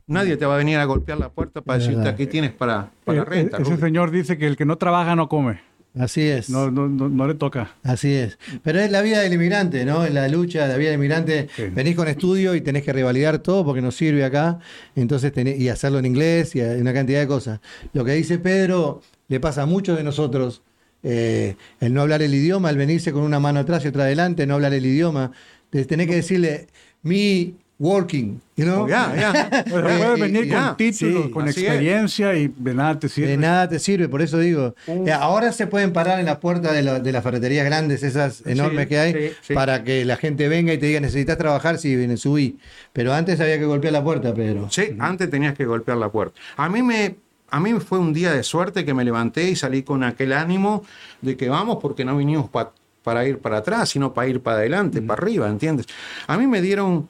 nadie 0.07 0.35
te 0.35 0.45
va 0.45 0.55
a 0.55 0.57
venir 0.57 0.77
a 0.77 0.85
golpear 0.85 1.17
la 1.19 1.29
puerta 1.29 1.61
para 1.61 1.77
decirte 1.79 1.99
verdad. 1.99 2.13
aquí 2.13 2.27
tienes 2.27 2.51
para, 2.51 2.91
para 3.05 3.19
Eh, 3.21 3.25
renta. 3.25 3.57
eh, 3.57 3.61
ese 3.61 3.71
Rudy". 3.71 3.81
señor 3.81 4.11
dice 4.11 4.37
que 4.37 4.47
el 4.47 4.57
que 4.57 4.65
no 4.65 4.77
trabaja 4.77 5.15
no 5.15 5.29
come. 5.29 5.61
Así 5.95 6.21
es. 6.21 6.49
No, 6.51 6.69
no, 6.69 6.87
no, 6.87 7.09
no 7.09 7.27
le 7.27 7.33
toca. 7.33 7.75
Así 7.83 8.13
es. 8.13 8.37
Pero 8.63 8.79
es 8.79 8.91
la 8.91 9.01
vida 9.01 9.19
del 9.21 9.33
inmigrante, 9.33 9.83
¿no? 9.83 10.05
Es 10.05 10.13
la 10.13 10.27
lucha, 10.27 10.67
la 10.67 10.77
vida 10.77 10.89
del 10.89 10.97
inmigrante. 10.99 11.47
Sí. 11.55 11.63
Venís 11.73 11.95
con 11.95 12.07
estudio 12.07 12.53
y 12.53 12.61
tenés 12.61 12.83
que 12.83 12.93
revalidar 12.93 13.39
todo 13.39 13.65
porque 13.65 13.81
no 13.81 13.91
sirve 13.91 14.23
acá. 14.23 14.59
Entonces 14.95 15.33
tenés, 15.33 15.59
y 15.59 15.69
hacerlo 15.69 15.97
en 15.99 16.05
inglés 16.05 16.55
y 16.55 16.61
una 16.61 16.93
cantidad 16.93 17.19
de 17.19 17.27
cosas. 17.27 17.59
Lo 17.93 18.05
que 18.05 18.11
dice 18.11 18.37
Pedro 18.37 19.01
le 19.27 19.39
pasa 19.39 19.63
a 19.63 19.65
muchos 19.65 19.97
de 19.97 20.03
nosotros. 20.03 20.61
eh, 21.03 21.55
el 21.79 21.93
no 21.93 22.01
hablar 22.01 22.21
el 22.21 22.33
idioma, 22.33 22.69
el 22.69 22.77
venirse 22.77 23.11
con 23.11 23.23
una 23.23 23.39
mano 23.39 23.59
atrás 23.61 23.83
y 23.85 23.87
otra 23.87 24.03
adelante, 24.03 24.45
no 24.45 24.55
hablar 24.55 24.73
el 24.73 24.85
idioma. 24.85 25.31
Te- 25.69 25.85
Tenés 25.85 26.07
que 26.07 26.15
decirle, 26.15 26.67
me 27.01 27.53
working, 27.79 28.41
you 28.55 28.65
know? 28.65 28.83
Oh, 28.85 28.87
ya, 28.89 29.13
ya. 29.15 29.63
Pero 29.65 29.89
Eh, 29.89 29.97
puede 29.99 30.17
y- 30.17 30.21
venir 30.21 30.45
y- 30.45 30.49
con 30.49 30.57
ah, 30.57 30.75
títulos, 30.77 31.25
sí, 31.25 31.29
con 31.31 31.47
es. 31.47 31.57
experiencia 31.57 32.33
y 32.35 32.47
de 32.47 32.73
nada 32.73 32.99
te 32.99 33.07
sirve. 33.09 33.27
De 33.29 33.37
nada 33.37 33.69
te 33.69 33.79
sirve, 33.79 34.09
por 34.09 34.21
eso 34.21 34.39
digo. 34.39 34.73
eh, 34.87 35.11
ahora 35.11 35.51
se 35.51 35.67
pueden 35.67 35.93
parar 35.93 36.19
en 36.19 36.25
la 36.25 36.39
puerta 36.39 36.71
de, 36.73 36.81
la- 36.81 36.99
de 36.99 37.11
las 37.11 37.23
ferreterías 37.23 37.65
grandes, 37.65 38.01
esas 38.03 38.45
enormes 38.47 38.87
que 38.87 38.97
hay, 38.97 39.31
sí, 39.41 39.53
para 39.53 39.83
que 39.83 40.05
la 40.05 40.17
gente 40.17 40.47
venga 40.47 40.73
y 40.73 40.77
te 40.77 40.87
diga, 40.87 40.99
necesitas 40.99 41.37
trabajar, 41.37 41.77
si 41.77 41.95
viene, 41.95 42.17
subí. 42.17 42.57
Pero 42.93 43.13
antes 43.13 43.39
había 43.39 43.59
que 43.59 43.65
golpear 43.65 43.93
la 43.93 44.03
puerta, 44.03 44.33
Pedro. 44.33 44.67
Sí, 44.71 44.95
antes 44.99 45.29
tenías 45.29 45.53
que 45.53 45.65
golpear 45.65 45.97
la 45.97 46.09
puerta. 46.09 46.39
A 46.55 46.67
mí 46.69 46.81
me, 46.81 47.15
a 47.51 47.59
mí 47.59 47.73
fue 47.79 47.99
un 47.99 48.11
día 48.11 48.33
de 48.33 48.41
suerte 48.41 48.85
que 48.85 48.93
me 48.95 49.05
levanté 49.05 49.49
y 49.49 49.55
salí 49.55 49.83
con 49.83 50.03
aquel 50.03 50.33
ánimo 50.33 50.83
de 51.21 51.37
que 51.37 51.47
vamos 51.47 51.77
porque 51.81 52.03
no 52.03 52.17
vinimos 52.17 52.49
pa- 52.49 52.73
para 53.03 53.25
ir 53.27 53.37
para 53.37 53.57
atrás, 53.57 53.87
sino 53.89 54.13
para 54.13 54.27
ir 54.27 54.41
para 54.41 54.57
adelante, 54.57 55.01
para 55.01 55.21
arriba, 55.21 55.47
¿entiendes? 55.47 55.85
A 56.27 56.37
mí 56.37 56.45
me 56.47 56.61
dieron, 56.61 57.07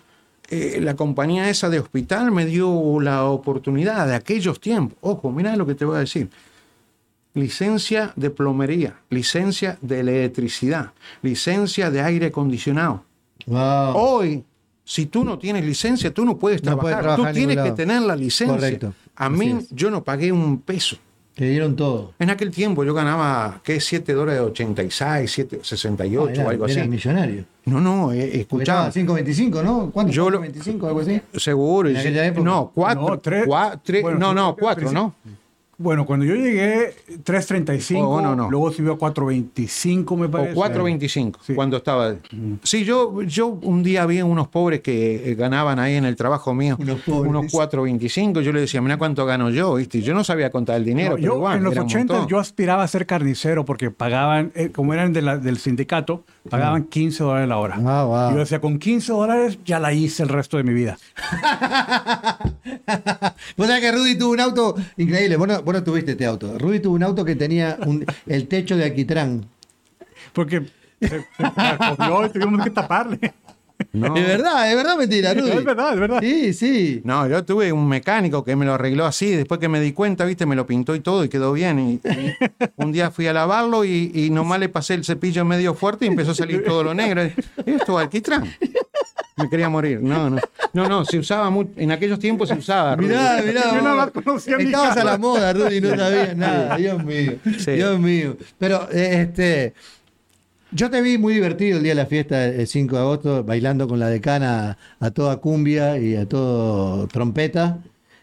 eh, 0.49 0.79
la 0.81 0.95
compañía 0.95 1.49
esa 1.49 1.69
de 1.69 1.79
hospital 1.79 2.31
me 2.31 2.45
dio 2.45 2.99
la 3.01 3.25
oportunidad 3.25 4.07
de 4.07 4.15
aquellos 4.15 4.59
tiempos. 4.59 4.97
Ojo, 5.01 5.31
mira 5.31 5.55
lo 5.55 5.65
que 5.65 5.75
te 5.75 5.85
voy 5.85 5.97
a 5.97 5.99
decir. 5.99 6.29
Licencia 7.33 8.13
de 8.15 8.29
plomería, 8.31 8.95
licencia 9.09 9.77
de 9.81 9.99
electricidad, 9.99 10.91
licencia 11.21 11.91
de 11.91 12.01
aire 12.01 12.27
acondicionado. 12.27 13.03
Wow. 13.45 13.95
Hoy, 13.95 14.43
si 14.83 15.05
tú 15.05 15.23
no 15.23 15.37
tienes 15.37 15.63
licencia, 15.63 16.11
tú 16.11 16.25
no 16.25 16.37
puedes 16.37 16.63
No 16.63 16.71
trabajar. 16.71 16.81
puedes 16.81 16.99
trabajar 16.99 17.33
tú 17.33 17.37
tienes 17.37 17.57
que 17.63 17.71
tener 17.73 18.01
la 18.01 18.15
licencia. 18.15 18.55
Correcto. 18.55 18.93
A 19.15 19.29
mí, 19.29 19.59
yo 19.69 19.91
no 19.91 20.03
pagué 20.03 20.31
un 20.31 20.59
peso. 20.61 20.97
Te 21.37 21.45
dieron 21.45 21.75
todo. 21.75 22.13
En 22.17 22.31
aquel 22.31 22.49
tiempo 22.49 22.83
yo 22.83 22.95
ganaba, 22.95 23.61
¿qué? 23.63 23.79
7 23.79 24.11
dólares 24.13 24.41
86, 24.41 25.31
7, 25.31 25.59
68 25.61 26.27
Ah, 26.29 26.33
era- 26.41 26.49
algo 26.49 26.65
así. 26.65 26.81
millonario. 26.87 27.45
No, 27.65 27.79
no, 27.79 28.11
eh, 28.11 28.39
escuchaba. 28.39 28.87
estaba 28.87 28.91
5.25, 28.91 29.61
¿no? 29.61 29.91
¿Cuánto? 29.91 30.11
Yo 30.11 30.31
lo- 30.31 30.39
25, 30.39 30.87
algo 30.87 31.01
así. 31.01 31.21
Seguro. 31.35 31.89
En 31.89 31.97
aquella 31.97 32.25
época. 32.25 32.43
No, 32.43 32.71
4. 32.73 33.01
No, 33.01 33.19
tres. 33.19 33.45
Bueno, 34.01 34.17
no, 34.17 34.33
no, 34.33 34.47
al 34.49 34.55
4, 34.55 34.75
principio. 34.89 35.13
¿no? 35.23 35.37
Bueno, 35.79 36.07
cuando 36.07 36.25
yo 36.25 36.33
llegué, 36.33 36.95
3.35, 37.23 37.99
Oh, 38.03 38.19
no, 38.19 38.35
no. 38.35 38.49
luego 38.49 38.71
subió 38.71 38.93
a 38.93 38.97
4.25, 38.97 40.17
me 40.17 40.27
parece. 40.27 40.53
O 40.53 40.55
4.25, 40.55 41.35
Sí. 41.45 41.53
cuando 41.53 41.77
estaba. 41.77 42.15
Sí, 42.63 42.83
yo, 42.83 43.21
yo 43.21 43.45
un 43.47 43.83
día 43.83 44.05
vi 44.07 44.23
unos 44.23 44.47
pobres 44.47 44.81
que 44.81 45.29
eh, 45.31 45.35
ganaban 45.35 45.77
ahí 45.77 45.93
en 45.93 46.05
el 46.05 46.15
trabajo 46.15 46.55
mío, 46.55 46.77
Unos 46.79 47.07
unos 47.07 47.43
dice. 47.43 47.57
4.25. 47.57 48.41
Yo 48.41 48.51
le 48.53 48.61
decía, 48.61 48.81
mira 48.81 48.97
cuánto 48.97 49.23
gano 49.27 49.51
yo, 49.51 49.75
¿viste? 49.75 50.01
Yo 50.01 50.15
no 50.15 50.23
sabía 50.23 50.49
contar 50.49 50.77
el 50.77 50.85
dinero. 50.85 51.11
No, 51.11 51.15
pero 51.17 51.27
yo 51.27 51.35
igual, 51.35 51.57
en 51.57 51.63
los 51.65 51.73
era 51.73 51.81
un 51.83 51.87
80 51.87 52.13
montón. 52.13 52.29
yo 52.29 52.39
aspiraba 52.39 52.81
a 52.81 52.87
ser 52.87 53.05
carnicero 53.05 53.63
porque 53.63 53.91
pagaban, 53.91 54.51
eh, 54.55 54.71
como 54.73 54.95
eran 54.95 55.13
de 55.13 55.21
la- 55.21 55.37
del 55.37 55.59
sindicato, 55.59 56.23
pagaban 56.49 56.85
15 56.85 57.23
dólares 57.23 57.47
la 57.49 57.57
hora. 57.57 57.75
Ah, 57.85 58.03
wow. 58.03 58.31
Y 58.31 58.33
Yo 58.33 58.39
decía, 58.39 58.59
con 58.59 58.79
15 58.79 59.11
dólares 59.13 59.59
ya 59.63 59.79
la 59.79 59.93
hice 59.93 60.23
el 60.23 60.29
resto 60.29 60.57
de 60.57 60.63
mi 60.63 60.73
vida. 60.73 60.97
Vos 63.55 63.67
sabés 63.67 63.81
que 63.81 63.91
Rudy 63.91 64.17
tuvo 64.17 64.31
un 64.31 64.39
auto 64.39 64.75
increíble. 64.97 65.35
Vos 65.37 65.47
no, 65.47 65.61
vos 65.67 65.73
no 65.75 65.83
tuviste 65.83 66.11
este 66.11 66.25
auto. 66.25 66.57
Rudy 66.57 66.79
tuvo 66.79 66.95
un 66.95 67.03
auto 67.03 67.25
que 67.25 67.35
tenía 67.35 67.77
un- 67.85 68.05
el 68.25 68.47
techo 68.47 68.77
de 68.77 68.85
alquitrán. 68.85 69.45
Porque 70.33 70.61
se, 71.01 71.09
se 71.09 71.19
y 71.19 72.29
tuvimos 72.39 72.63
que 72.63 72.69
taparle. 72.69 73.33
No. 73.93 74.15
Es 74.15 74.25
verdad, 74.27 74.69
es 74.71 74.75
verdad, 74.75 74.97
mentira, 74.97 75.33
Rudy. 75.33 75.51
Es 75.51 75.63
verdad, 75.63 75.93
es 75.93 75.99
verdad. 75.99 76.19
Sí, 76.21 76.53
sí. 76.53 77.01
No, 77.03 77.27
yo 77.27 77.43
tuve 77.45 77.71
un 77.71 77.87
mecánico 77.87 78.43
que 78.43 78.55
me 78.55 78.65
lo 78.65 78.73
arregló 78.73 79.05
así, 79.05 79.27
después 79.31 79.59
que 79.59 79.67
me 79.69 79.79
di 79.79 79.91
cuenta, 79.91 80.25
viste, 80.25 80.45
me 80.47 80.55
lo 80.55 80.65
pintó 80.65 80.95
y 80.95 80.99
todo 81.01 81.23
y 81.23 81.29
quedó 81.29 81.51
bien. 81.53 81.79
Y, 81.79 81.93
y 82.09 82.33
un 82.77 82.91
día 82.91 83.11
fui 83.11 83.27
a 83.27 83.33
lavarlo 83.33 83.85
y, 83.85 84.11
y 84.15 84.29
nomás 84.31 84.59
le 84.59 84.69
pasé 84.69 84.95
el 84.95 85.03
cepillo 85.05 85.45
medio 85.45 85.73
fuerte 85.75 86.05
y 86.05 86.07
empezó 86.07 86.31
a 86.31 86.35
salir 86.35 86.63
todo 86.63 86.83
lo 86.83 86.93
negro. 86.93 87.23
Y, 87.25 87.33
Esto 87.71 87.97
alquitrán. 87.99 88.45
Me 89.37 89.49
quería 89.49 89.69
morir. 89.69 90.01
No, 90.01 90.29
no. 90.29 90.37
No, 90.73 90.87
no, 90.89 91.05
se 91.05 91.19
usaba 91.19 91.49
mucho. 91.49 91.71
En 91.77 91.91
aquellos 91.91 92.17
tiempos 92.19 92.49
se 92.49 92.55
usaba. 92.55 92.95
Rudy. 92.95 93.07
Mirá, 93.09 93.41
mirá. 93.45 94.11
Yo 94.45 94.57
mi 94.57 94.63
Estabas 94.65 94.97
a 94.97 95.03
la 95.03 95.17
moda, 95.17 95.53
Rudy, 95.53 95.79
no 95.79 95.95
sabías 95.95 96.35
nada. 96.35 96.75
Dios 96.77 97.03
mío. 97.03 97.33
Sí. 97.59 97.71
Dios 97.71 97.99
mío. 97.99 98.35
Pero, 98.57 98.87
eh, 98.91 99.21
este. 99.29 99.73
Yo 100.71 100.89
te 100.89 101.01
vi 101.01 101.17
muy 101.17 101.33
divertido 101.33 101.77
el 101.77 101.83
día 101.83 101.91
de 101.93 102.01
la 102.01 102.05
fiesta, 102.07 102.43
el 102.45 102.67
5 102.67 102.95
de 102.97 103.01
agosto, 103.01 103.43
bailando 103.43 103.87
con 103.87 103.99
la 103.99 104.09
decana 104.09 104.77
a 104.99 105.11
toda 105.11 105.37
cumbia 105.37 105.97
y 105.97 106.15
a 106.15 106.27
todo 106.27 107.07
trompeta. 107.07 107.77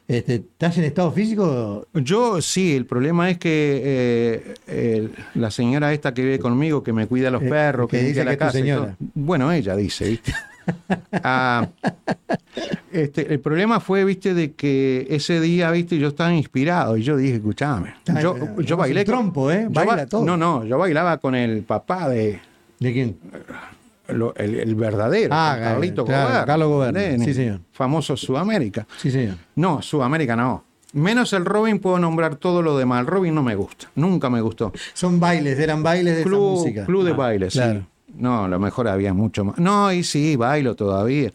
Este, 0.06 0.34
¿Estás 0.34 0.76
en 0.76 0.84
estado 0.84 1.10
físico? 1.12 1.86
Yo 1.94 2.42
sí, 2.42 2.76
el 2.76 2.84
problema 2.84 3.30
es 3.30 3.38
que 3.38 3.80
eh, 3.82 4.54
el- 4.66 5.12
la 5.40 5.50
señora 5.50 5.94
esta 5.94 6.12
que 6.12 6.20
vive 6.22 6.38
conmigo, 6.38 6.82
que 6.82 6.92
me 6.92 7.06
cuida 7.06 7.30
los 7.30 7.42
Eh, 7.42 7.48
perros, 7.48 7.88
que 7.88 7.96
que, 7.98 8.02
dice 8.08 8.16
limpia 8.16 8.22
que 8.22 8.26
la 8.26 8.32
es 8.32 8.38
casa. 8.38 8.58
y 8.58 8.60
señora. 8.60 8.84
todo, 8.86 8.96
bueno, 9.14 9.50
ella 9.50 9.74
dice, 9.76 10.06
¿viste? 10.10 10.34
Ah, 11.22 11.68
este, 12.92 13.32
el 13.32 13.40
problema 13.40 13.80
fue, 13.80 14.04
viste, 14.04 14.34
de 14.34 14.52
que 14.52 15.06
ese 15.10 15.40
día, 15.40 15.70
viste, 15.70 15.98
yo 15.98 16.08
estaba 16.08 16.32
inspirado 16.32 16.96
y 16.96 17.02
yo 17.02 17.16
dije, 17.16 17.36
escuchame, 17.36 17.94
yo, 18.22 18.36
yo 18.60 18.76
bailé. 18.76 19.00
un 19.00 19.06
trompo, 19.06 19.50
¿eh? 19.50 19.66
Baila 19.70 19.96
ba- 19.96 20.06
todo. 20.06 20.24
No, 20.24 20.36
no, 20.36 20.64
yo 20.64 20.78
bailaba 20.78 21.18
con 21.18 21.34
el 21.34 21.62
papá 21.62 22.08
de, 22.08 22.40
¿De 22.78 22.92
quién? 22.92 23.16
lo- 24.08 24.34
el, 24.36 24.54
el 24.60 24.74
verdadero, 24.74 25.34
Ah, 25.34 25.56
Carlito 25.58 26.04
claro, 26.04 26.46
Carlos 26.46 26.88
¿entendés? 26.88 27.24
sí, 27.24 27.34
señor. 27.34 27.60
Famoso 27.72 28.16
Sudamérica. 28.16 28.86
Sí, 28.98 29.10
señor. 29.10 29.36
No, 29.56 29.82
Sudamérica 29.82 30.36
no. 30.36 30.64
Menos 30.92 31.32
el 31.32 31.44
Robin 31.44 31.80
puedo 31.80 31.98
nombrar 31.98 32.36
todo 32.36 32.62
lo 32.62 32.78
demás. 32.78 33.00
El 33.00 33.06
Robin 33.08 33.34
no 33.34 33.42
me 33.42 33.56
gusta, 33.56 33.90
nunca 33.96 34.30
me 34.30 34.40
gustó. 34.40 34.72
Son 34.92 35.18
bailes, 35.18 35.58
eran 35.58 35.82
bailes 35.82 36.14
de 36.14 36.20
esa 36.20 36.28
Club, 36.28 36.50
música. 36.58 36.84
club 36.86 37.04
de 37.04 37.10
Ah, 37.10 37.14
baile, 37.14 37.50
sí. 37.50 37.58
No, 38.16 38.44
a 38.44 38.48
lo 38.48 38.58
mejor 38.60 38.88
había 38.88 39.12
mucho 39.12 39.44
más. 39.44 39.58
No, 39.58 39.92
y 39.92 40.04
sí, 40.04 40.36
bailo 40.36 40.74
todavía. 40.74 41.32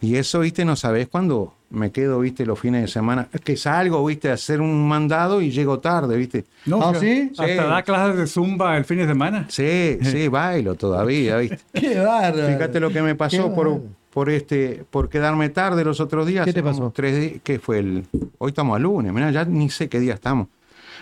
Y 0.00 0.16
eso, 0.16 0.40
viste, 0.40 0.64
no 0.64 0.76
sabes 0.76 1.08
cuándo 1.08 1.54
me 1.70 1.90
quedo, 1.90 2.20
viste, 2.20 2.44
los 2.46 2.58
fines 2.58 2.82
de 2.82 2.88
semana. 2.88 3.28
Es 3.32 3.40
que 3.40 3.56
salgo, 3.56 4.04
viste, 4.04 4.30
a 4.30 4.34
hacer 4.34 4.60
un 4.60 4.86
mandado 4.88 5.40
y 5.40 5.50
llego 5.50 5.78
tarde, 5.78 6.16
viste. 6.16 6.44
No, 6.66 6.80
¿Ah, 6.82 6.94
sí? 6.98 7.30
Hasta 7.32 7.46
Sí. 7.46 7.54
da 7.56 7.82
clases 7.82 8.16
de 8.16 8.26
zumba 8.26 8.76
el 8.76 8.84
fin 8.84 8.98
de 8.98 9.06
semana. 9.06 9.46
Sí, 9.48 9.98
sí, 10.02 10.28
bailo 10.28 10.74
todavía, 10.74 11.36
viste. 11.38 11.58
Qué 11.72 11.98
bárbaro. 12.00 12.46
Fíjate 12.48 12.80
lo 12.80 12.90
que 12.90 13.02
me 13.02 13.14
pasó 13.14 13.54
por, 13.54 13.80
por 14.12 14.28
este, 14.30 14.84
por 14.90 15.08
quedarme 15.08 15.48
tarde 15.50 15.84
los 15.84 16.00
otros 16.00 16.26
días. 16.26 16.44
¿Qué 16.44 16.52
te 16.52 16.62
pasó? 16.62 16.92
Tres 16.94 17.18
días, 17.20 17.40
¿qué 17.42 17.58
fue 17.58 17.78
el? 17.78 18.06
Hoy 18.38 18.50
estamos 18.50 18.76
a 18.76 18.78
lunes, 18.78 19.12
mira, 19.12 19.30
ya 19.30 19.44
ni 19.44 19.70
sé 19.70 19.88
qué 19.88 19.98
día 20.00 20.14
estamos. 20.14 20.48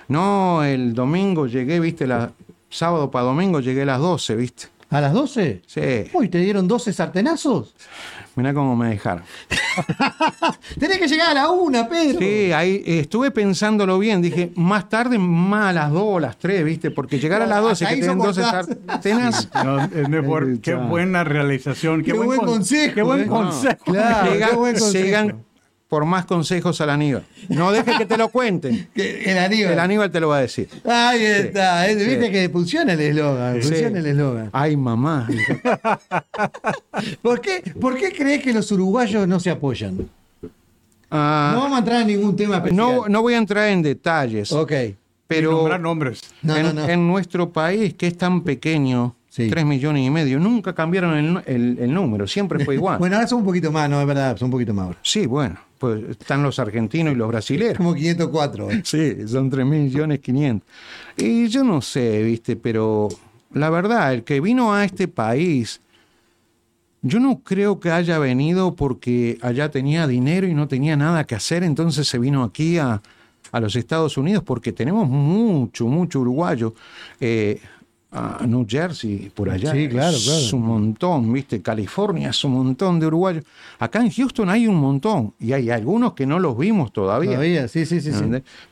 No, 0.09 0.65
el 0.65 0.93
domingo 0.95 1.47
llegué, 1.47 1.79
viste, 1.79 2.07
la 2.07 2.33
sábado 2.69 3.11
para 3.11 3.25
domingo 3.27 3.61
llegué 3.61 3.83
a 3.83 3.87
las 3.87 3.99
12, 4.01 4.37
viste. 4.37 4.65
¿A 4.91 5.01
las 5.01 5.13
12? 5.13 5.63
Sí, 5.67 5.81
Uy, 6.13 6.29
¿te 6.29 6.39
dieron 6.39 6.67
12 6.67 6.93
sartenazos? 6.93 7.75
mira 8.37 8.53
cómo 8.55 8.75
me 8.75 8.89
dejaron. 8.91 9.23
Tenés 10.79 10.99
que 10.99 11.07
llegar 11.09 11.31
a 11.31 11.35
la 11.35 11.51
1, 11.51 11.89
Pedro. 11.89 12.19
Sí, 12.19 12.53
ahí 12.53 12.83
eh, 12.87 13.01
estuve 13.01 13.31
pensándolo 13.31 13.99
bien. 13.99 14.23
Dije, 14.23 14.53
más 14.57 14.89
tarde, 14.89 15.19
más 15.19 15.67
a 15.67 15.73
las 15.73 15.93
2 15.93 16.03
o 16.05 16.21
las 16.21 16.39
3, 16.39 16.65
¿viste? 16.65 16.91
Porque 16.91 17.19
llegar 17.19 17.43
a 17.43 17.47
las 17.47 17.61
12, 17.61 17.73
Hasta 17.73 17.87
que 17.87 17.95
ahí 17.95 18.01
tienen 18.01 18.19
12 18.19 18.43
soportás. 18.43 18.67
sartenas. 18.87 19.49
No, 19.65 19.85
es 19.85 20.09
mejor. 20.09 20.61
Qué 20.61 20.75
buena 20.75 21.23
realización. 21.25 22.03
Qué, 22.03 22.13
Qué 22.13 22.19
buen 22.19 22.39
con- 22.41 22.49
consejo, 22.49 22.95
Qué 22.95 23.03
buen 23.03 23.21
¿eh? 23.23 23.27
consejo. 23.27 23.85
Claro, 23.85 24.33
Llegan- 24.33 24.51
qué 24.51 24.57
buen 24.57 24.79
consejo. 24.79 25.05
llegan 25.05 25.45
por 25.91 26.05
más 26.07 26.25
consejos 26.25 26.81
al 26.81 26.89
Aníbal. 26.91 27.25
No 27.49 27.73
dejes 27.73 27.99
que 27.99 28.07
te 28.07 28.17
lo 28.17 28.29
cuenten. 28.29 28.89
El 28.95 29.37
Aníbal. 29.39 29.73
El 29.73 29.79
Aníbal 29.81 30.11
te 30.11 30.21
lo 30.21 30.29
va 30.29 30.39
a 30.39 30.41
decir. 30.43 30.69
Ahí 30.85 31.23
está. 31.25 31.91
¿eh? 31.91 31.97
Viste 31.97 32.27
Sí. 32.27 32.31
que 32.33 32.49
funciona 32.49 32.93
el 32.93 33.01
eslogan. 33.01 33.57
Sí. 33.61 33.69
Funciona 33.69 33.99
el 33.99 34.07
eslogan. 34.07 34.51
Ay, 34.53 34.77
mamá. 34.77 35.29
¿Por 37.23 37.41
qué, 37.41 37.63
¿Por 37.81 37.97
qué 37.99 38.13
crees 38.13 38.43
que 38.43 38.53
los 38.53 38.71
uruguayos 38.73 39.27
no 39.27 39.41
se 39.41 39.51
apoyan? 39.51 40.09
Ah, 41.11 41.51
No 41.55 41.63
vamos 41.63 41.77
a 41.77 41.79
entrar 41.81 42.01
en 42.03 42.07
ningún 42.07 42.37
tema 42.37 42.57
especial. 42.59 42.77
no, 42.77 43.09
no 43.09 43.23
voy 43.23 43.35
a 43.35 43.39
entrar 43.39 43.69
en 43.69 43.83
detalles, 43.83 44.53
Ok. 44.53 44.73
Pero 45.27 45.53
nombrar 45.53 45.81
nombres. 45.81 46.23
No, 46.43 46.57
en, 46.57 46.63
no, 46.67 46.73
no. 46.73 46.89
en 46.89 47.07
nuestro 47.07 47.53
país, 47.53 47.95
que 47.95 48.07
es 48.09 48.17
tan 48.17 48.43
pequeño, 48.43 49.17
Sí. 49.29 49.49
3 49.49 49.65
millones 49.65 50.05
y 50.05 50.11
medio, 50.11 50.41
nunca 50.41 50.73
cambiaron 50.75 51.17
el, 51.17 51.43
el- 51.47 51.79
el 51.81 51.95
número, 51.95 52.27
siempre 52.27 52.65
fue 52.65 52.75
igual. 52.81 52.99
Bueno, 52.99 53.15
ahora 53.15 53.29
son 53.29 53.39
un 53.41 53.45
poquito 53.45 53.71
más, 53.71 53.89
no, 53.89 54.01
es 54.01 54.07
verdad, 54.09 54.37
son 54.37 54.47
un 54.47 54.51
poquito 54.53 54.75
más 54.75 54.87
ahora. 54.87 54.99
Sí, 55.03 55.27
bueno, 55.27 55.57
pues 55.81 56.11
están 56.11 56.43
los 56.43 56.59
argentinos 56.59 57.15
y 57.15 57.17
los 57.17 57.27
brasileños. 57.27 57.79
Como 57.79 57.95
504. 57.95 58.71
¿eh? 58.71 58.83
Sí, 58.85 59.27
son 59.27 59.49
3 59.49 59.65
millones 59.65 60.21
500. 60.21 60.69
Y 61.17 61.49
yo 61.49 61.65
no 61.65 61.81
sé, 61.81 62.23
viste, 62.23 62.55
pero 62.55 63.09
la 63.55 63.71
verdad, 63.71 64.13
el 64.13 64.23
que 64.23 64.43
vino 64.43 64.75
a 64.75 64.85
este 64.85 65.09
país, 65.09 65.81
yo 67.01 67.19
no 67.19 67.39
creo 67.39 67.81
que 67.81 67.91
haya 67.91 68.19
venido 68.19 68.77
porque 68.77 69.39
allá 69.41 69.71
tenía 69.71 70.07
dinero 70.07 70.47
y 70.47 70.53
no 70.53 70.69
tenía 70.69 70.99
nada 70.99 71.25
que 71.25 71.35
hacer, 71.35 71.65
entonces 71.65 72.07
se 72.07 72.19
vino 72.19 72.45
aquí 72.45 72.77
a, 72.77 73.01
a 73.51 73.61
los 73.61 73.75
Estados 73.75 74.19
Unidos 74.19 74.43
porque 74.45 74.73
tenemos 74.73 75.09
mucho, 75.09 75.87
mucho 75.87 76.21
uruguayo. 76.21 76.75
Eh, 77.21 77.59
a 78.13 78.45
New 78.47 78.67
Jersey, 78.69 79.31
por 79.33 79.51
allá. 79.51 79.73
Sí, 79.73 79.89
claro, 79.89 80.17
es 80.17 80.25
claro. 80.25 80.57
un 80.57 80.63
montón, 80.63 81.33
¿viste? 81.33 81.63
California 81.63 82.31
es 82.31 82.45
un 82.45 82.53
montón 82.53 82.99
de 82.99 83.07
uruguayos. 83.07 83.45
Acá 83.79 84.01
en 84.01 84.11
Houston 84.11 84.51
hay 84.51 84.67
un 84.67 84.77
montón 84.77 85.35
y 85.39 85.53
hay 85.53 85.71
algunos 85.71 86.15
que 86.15 86.27
no 86.27 86.39
los 86.39 86.59
vimos 86.59 86.93
todavía. 86.93 87.33
Todavía, 87.33 87.69
sí, 87.69 87.87
sí, 87.87 88.01
sí. 88.01 88.11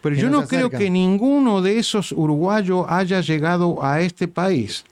Pero 0.00 0.16
Que 0.16 0.20
yo 0.20 0.28
no 0.28 0.46
creo 0.46 0.70
que 0.70 0.90
ninguno 0.90 1.62
de 1.62 1.78
esos 1.78 2.10
uruguayos 2.12 2.86
haya 2.88 3.20
llegado 3.20 3.84
a 3.84 4.00
este 4.00 4.26
país 4.26 4.84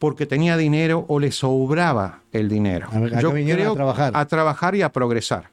porque 0.00 0.26
tenía 0.26 0.56
dinero 0.56 1.04
o 1.06 1.20
le 1.20 1.30
sobraba 1.30 2.22
el 2.32 2.48
dinero. 2.48 2.88
A 2.90 2.98
ver, 2.98 3.12
acá 3.12 3.20
yo 3.20 3.30
creo 3.30 3.70
a 3.70 3.74
trabajar. 3.74 4.12
a 4.16 4.26
trabajar 4.26 4.74
y 4.74 4.82
a 4.82 4.90
progresar. 4.90 5.50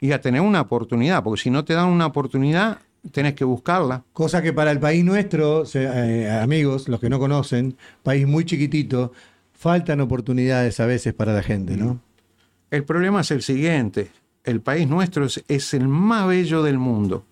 Y 0.00 0.12
a 0.12 0.20
tener 0.20 0.40
una 0.40 0.62
oportunidad, 0.62 1.22
porque 1.22 1.42
si 1.42 1.50
no 1.50 1.64
te 1.64 1.74
dan 1.74 1.88
una 1.88 2.06
oportunidad, 2.06 2.78
tenés 3.12 3.34
que 3.34 3.44
buscarla. 3.44 4.04
Cosa 4.12 4.42
que 4.42 4.52
para 4.52 4.70
el 4.70 4.78
país 4.80 5.04
nuestro, 5.04 5.64
eh, 5.74 6.30
amigos, 6.42 6.88
los 6.88 7.00
que 7.00 7.08
no 7.10 7.18
conocen, 7.18 7.76
país 8.02 8.26
muy 8.26 8.44
chiquitito, 8.44 9.12
faltan 9.52 10.00
oportunidades 10.00 10.78
a 10.80 10.86
veces 10.86 11.14
para 11.14 11.32
la 11.32 11.42
gente, 11.42 11.76
¿no? 11.76 12.00
El 12.70 12.84
problema 12.84 13.22
es 13.22 13.30
el 13.30 13.42
siguiente. 13.42 14.10
El 14.44 14.60
país 14.60 14.88
nuestro 14.88 15.24
es, 15.24 15.42
es 15.48 15.74
el 15.74 15.88
más 15.88 16.26
bello 16.28 16.62
del 16.62 16.78
mundo. 16.78 17.24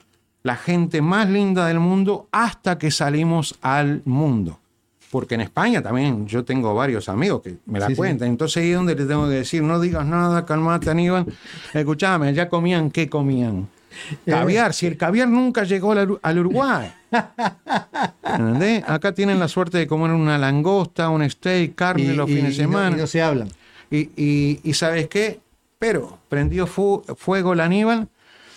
La 0.42 0.56
gente 0.56 1.02
más 1.02 1.28
linda 1.28 1.66
del 1.66 1.80
mundo 1.80 2.28
hasta 2.32 2.78
que 2.78 2.90
salimos 2.90 3.58
al 3.62 4.02
mundo. 4.04 4.60
Porque 5.10 5.36
en 5.36 5.40
España 5.42 5.82
también 5.82 6.26
yo 6.26 6.44
tengo 6.44 6.74
varios 6.74 7.08
amigos 7.08 7.42
que 7.42 7.56
me 7.66 7.78
la 7.78 7.86
Sí, 7.86 7.92
sí. 7.92 7.96
cuentan. 7.96 8.28
Entonces 8.28 8.62
ahí 8.62 8.70
es 8.70 8.76
donde 8.76 8.94
le 8.96 9.04
tengo 9.06 9.28
que 9.28 9.34
decir, 9.36 9.62
no 9.62 9.78
digas 9.80 10.04
nada, 10.04 10.44
calmate 10.44 10.90
Aníbal. 10.90 11.26
Escuchame, 11.72 12.34
ya 12.34 12.48
comían, 12.48 12.90
¿qué 12.90 13.08
comían? 13.08 13.68
Caviar, 14.24 14.72
si 14.74 14.86
el 14.86 14.96
caviar 14.96 15.28
nunca 15.28 15.64
llegó 15.64 15.92
al, 15.92 16.38
Uruguay. 16.38 16.92
¿Entendés? 18.22 18.84
Acá 18.86 19.12
tienen 19.12 19.38
la 19.38 19.48
suerte 19.48 19.78
de 19.78 19.86
comer 19.86 20.10
una 20.10 20.38
langosta, 20.38 21.08
un 21.08 21.28
steak, 21.28 21.74
carne 21.74 22.14
los 22.14 22.26
fines 22.26 22.56
de 22.56 22.62
y 22.64 22.66
no- 22.66 22.72
semana. 22.72 22.96
y 22.96 23.00
no 23.00 23.06
se 23.06 23.22
hablan. 23.22 23.48
Y, 23.90 24.60
¿sabes 24.74 25.08
qué? 25.08 25.40
Pero 25.78 26.18
prendió 26.28 26.66
fu- 26.66 27.02
fuego 27.16 27.52
el 27.52 27.60
Aníbal, 27.60 28.08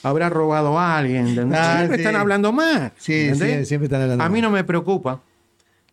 habrá 0.04 0.30
robado 0.30 0.80
a 0.80 0.98
alguien. 0.98 1.28
Ah, 1.54 1.76
siempre 1.78 1.98
sí. 1.98 2.04
están 2.04 2.16
hablando 2.16 2.52
más. 2.52 2.92
Sí, 2.98 3.34
siempre 3.66 3.86
están 3.86 4.02
hablando 4.04 4.24
A 4.24 4.30
mí 4.30 4.42
no 4.42 4.50
me 4.50 4.64
preocupa. 4.64 5.20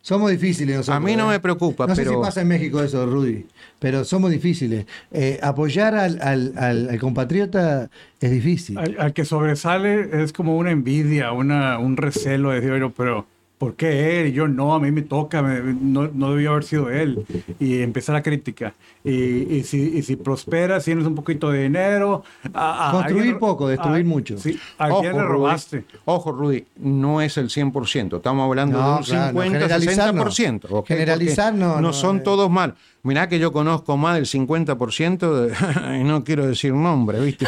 Somos 0.07 0.31
difíciles 0.31 0.73
nosotros. 0.77 0.95
A 0.95 0.99
mí 1.05 1.17
no 1.17 1.25
¿eh? 1.29 1.33
me 1.35 1.39
preocupa, 1.41 1.85
No 1.85 1.93
sé 1.93 2.03
pero- 2.03 2.15
si 2.15 2.21
pasa 2.25 2.39
en 2.39 2.47
México 2.47 2.81
eso, 2.81 3.05
Rudy, 3.05 3.45
pero 3.77 4.05
somos 4.05 4.31
difíciles. 4.31 4.85
Eh, 5.11 5.37
apoyar 5.43 5.95
al, 5.95 6.17
al- 6.21 6.53
al- 6.55 6.89
al 6.91 6.97
compatriota 6.99 7.89
es 8.21 8.31
difícil. 8.31 8.77
Al, 8.77 8.95
al 8.99 9.11
que 9.11 9.25
sobresale 9.25 10.23
es 10.23 10.31
como 10.31 10.55
una 10.55 10.71
envidia, 10.71 11.33
una, 11.33 11.77
un 11.77 11.97
recelo 11.97 12.51
de 12.51 12.55
decir, 12.61 12.71
"Oye, 12.71 12.93
pero 12.95 13.25
¿por 13.57 13.75
qué 13.75 14.21
él? 14.21 14.27
Y 14.27 14.31
yo 14.33 14.47
no, 14.47 14.73
a 14.75 14.79
mí 14.79 14.91
me 14.91 15.01
toca, 15.01 15.41
me- 15.41 15.73
no, 15.73 16.07
no 16.13 16.31
debió 16.31 16.51
haber 16.51 16.63
sido 16.63 16.89
él. 16.89 17.25
Y 17.59 17.81
empezar 17.81 18.13
la 18.15 18.21
crítica. 18.23 18.73
Y, 19.03 19.11
y 19.55 19.63
si, 19.63 19.97
y 19.97 20.03
si 20.03 20.15
prosperas, 20.15 20.83
tienes 20.85 21.05
un 21.05 21.15
poquito 21.15 21.49
de 21.51 21.63
dinero. 21.63 22.23
a- 22.53 22.89
a 22.89 22.91
Construir 22.91 23.21
alguien- 23.21 23.39
poco, 23.39 23.67
destruir 23.67 24.05
a- 24.05 24.07
mucho. 24.07 24.37
Sí, 24.37 24.59
a 24.77 24.89
quién 24.89 25.13
le 25.13 25.21
Rudy, 25.23 25.27
robaste. 25.27 25.85
ojo, 26.05 26.31
Rudy, 26.31 26.65
no 26.77 27.21
es 27.21 27.37
el 27.37 27.49
100%. 27.49 28.17
Estamos 28.17 28.45
hablando 28.47 28.77
No, 28.79 28.91
de 28.93 28.97
un 28.97 29.03
claro, 29.03 29.21
no, 29.33 29.41
50, 29.41 29.59
generalizar 29.59 30.13
no. 30.13 30.21
60%. 30.25 30.65
¿ok? 30.65 30.69
Porque 30.71 30.93
Generalizar 30.95 31.53
no, 31.53 31.75
No 31.75 31.81
no, 31.81 31.93
son 31.93 32.17
eh. 32.17 32.21
todos 32.21 32.49
mal. 32.51 32.75
Mirá 33.07 33.27
que 33.29 33.39
yo 33.39 33.51
conozco 33.53 33.95
más 33.97 34.15
del 34.15 34.25
50%, 34.25 35.33
de- 35.33 35.97
y 36.01 36.03
no 36.03 36.23
quiero 36.23 36.45
decir 36.45 36.73
nombre, 36.73 37.19
¿viste? 37.21 37.47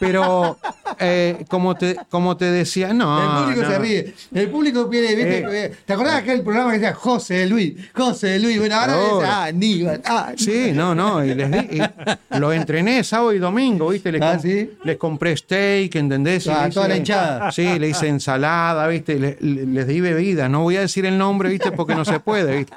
Pero, 0.00 0.58
eh, 0.98 1.44
como, 1.48 1.74
te, 1.74 1.96
como 2.08 2.36
te 2.36 2.46
decía, 2.46 2.92
no. 2.92 3.20
el 3.22 3.44
público 3.44 3.62
no. 3.62 3.68
se 3.70 3.78
ríe. 3.78 4.14
El 4.34 4.48
público 4.50 4.86
viene, 4.88 5.14
¿viste? 5.14 5.64
Eh. 5.66 5.72
¿Te 5.84 5.92
acordás 5.92 6.14
de 6.14 6.20
aquel 6.20 6.42
programa 6.42 6.72
que 6.72 6.78
decía 6.78 6.94
José 6.94 7.46
Luis? 7.46 7.74
José 7.94 8.38
Luis. 8.38 8.58
Bueno, 8.58 8.74
ahora 8.76 8.94
dice, 8.96 9.26
ah, 9.26 9.44
Aníbal. 9.44 10.00
Ah, 10.04 10.32
Sí, 10.36 10.72
no, 10.74 10.94
no, 10.94 11.24
y 11.24 11.34
les 11.34 11.50
di- 11.50 11.78
y 11.78 12.38
lo 12.38 12.52
entrené 12.52 13.04
sábado 13.04 13.32
y 13.32 13.38
domingo, 13.38 13.88
¿viste? 13.90 14.10
Les, 14.12 14.22
Ah, 14.22 14.32
com- 14.32 14.40
¿sí? 14.42 14.70
les 14.84 14.96
compré 14.96 15.36
steak, 15.36 15.94
¿entendés? 15.96 16.46
Ah, 16.48 16.68
toda 16.72 16.88
la 16.88 16.96
hinchada. 16.96 17.52
Sí, 17.52 17.78
le 17.78 17.88
hice 17.90 18.08
ensalada, 18.08 18.86
¿viste? 18.88 19.18
Le- 19.18 19.36
le- 19.40 19.66
les 19.66 19.86
di 19.86 20.00
bebida, 20.00 20.48
no 20.48 20.62
voy 20.62 20.76
a 20.76 20.80
decir 20.80 21.04
el 21.06 21.18
nombre, 21.18 21.48
¿viste? 21.50 21.70
Porque 21.72 21.94
no 21.94 22.04
se 22.04 22.20
puede, 22.20 22.56
¿viste? 22.58 22.72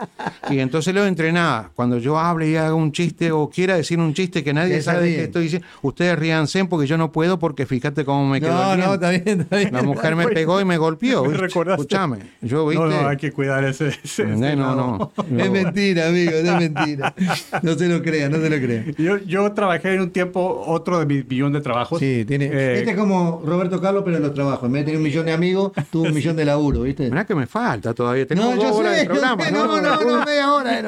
Y 0.49 0.59
entonces 0.59 0.93
los 0.93 1.07
entrenaba. 1.07 1.71
Cuando 1.75 1.97
yo 1.97 2.08
hable 2.17 2.49
y 2.49 2.55
haga 2.55 2.73
un 2.73 2.91
chiste 2.91 3.31
o 3.31 3.49
quiera 3.49 3.75
decir 3.75 3.99
un 3.99 4.13
chiste 4.13 4.43
que 4.43 4.53
nadie 4.53 4.81
sabe 4.81 5.13
qué 5.15 5.23
estoy 5.25 5.43
diciendo, 5.43 5.67
ustedes 5.81 6.17
ríanse 6.17 6.63
porque 6.65 6.87
yo 6.87 6.97
no 6.97 7.11
puedo 7.11 7.37
porque 7.39 7.65
fíjate 7.65 8.05
cómo 8.05 8.27
me 8.27 8.39
quedó. 8.39 8.53
No, 8.53 8.73
el 8.73 8.79
no, 8.79 8.93
está 8.95 9.09
bien, 9.11 9.41
está 9.41 9.57
bien. 9.57 9.69
La 9.73 9.83
mujer 9.83 10.15
me 10.15 10.27
pegó 10.27 10.59
y 10.61 10.65
me 10.65 10.77
golpeó. 10.77 11.25
Escúchame, 11.45 12.19
yo, 12.41 12.65
¿viste? 12.67 12.83
No, 12.83 12.89
no, 13.03 13.07
hay 13.09 13.17
que 13.17 13.31
cuidar 13.31 13.63
ese. 13.65 13.89
ese- 14.03 14.25
No, 14.25 14.45
ese 14.47 14.55
no. 14.55 15.11
Es 15.37 15.51
mentira, 15.51 16.07
amigo, 16.07 16.31
es 16.31 16.43
mentira. 16.55 17.13
No 17.61 17.73
se 17.75 17.87
lo 17.87 18.01
crea, 18.01 18.29
no 18.29 18.37
se 18.37 18.49
lo 18.49 18.55
crea. 18.57 18.85
Yo, 18.97 19.17
yo 19.19 19.51
trabajé 19.51 19.93
en 19.93 20.01
un 20.01 20.11
tiempo 20.11 20.63
otro 20.67 20.99
de 20.99 21.05
mi 21.05 21.23
millón 21.23 21.53
de 21.53 21.61
trabajos. 21.61 21.99
Sí, 21.99 22.23
tiene. 22.25 22.45
Eh, 22.45 22.79
este 22.79 22.91
es 22.91 22.97
como 22.97 23.41
Roberto 23.45 23.81
Carlos, 23.81 24.03
pero 24.05 24.17
en 24.17 24.23
los 24.23 24.33
trabajos. 24.33 24.65
En 24.67 24.71
vez 24.73 24.81
de 24.81 24.85
tener 24.85 24.97
un 24.97 25.03
millón 25.03 25.25
de 25.25 25.31
amigos, 25.33 25.71
tuvo 25.91 26.03
un 26.03 26.13
millón 26.15 26.35
de 26.35 26.45
laburo, 26.45 26.81
¿viste? 26.83 27.09
Mirá 27.09 27.25
que 27.25 27.35
me 27.35 27.47
falta 27.47 27.93
todavía. 27.93 28.25
Tenemos 28.27 28.55
No, 28.55 28.61
dos 28.61 28.71
yo 28.71 28.77
horas 28.77 28.93
sé, 28.93 28.99
de 28.99 29.05
yo 29.05 29.11
programa. 29.11 29.43
sé, 29.45 29.51
no, 29.51 29.81
no, 29.81 30.01
no, 30.03 30.25
media 30.25 30.53
hora. 30.53 30.81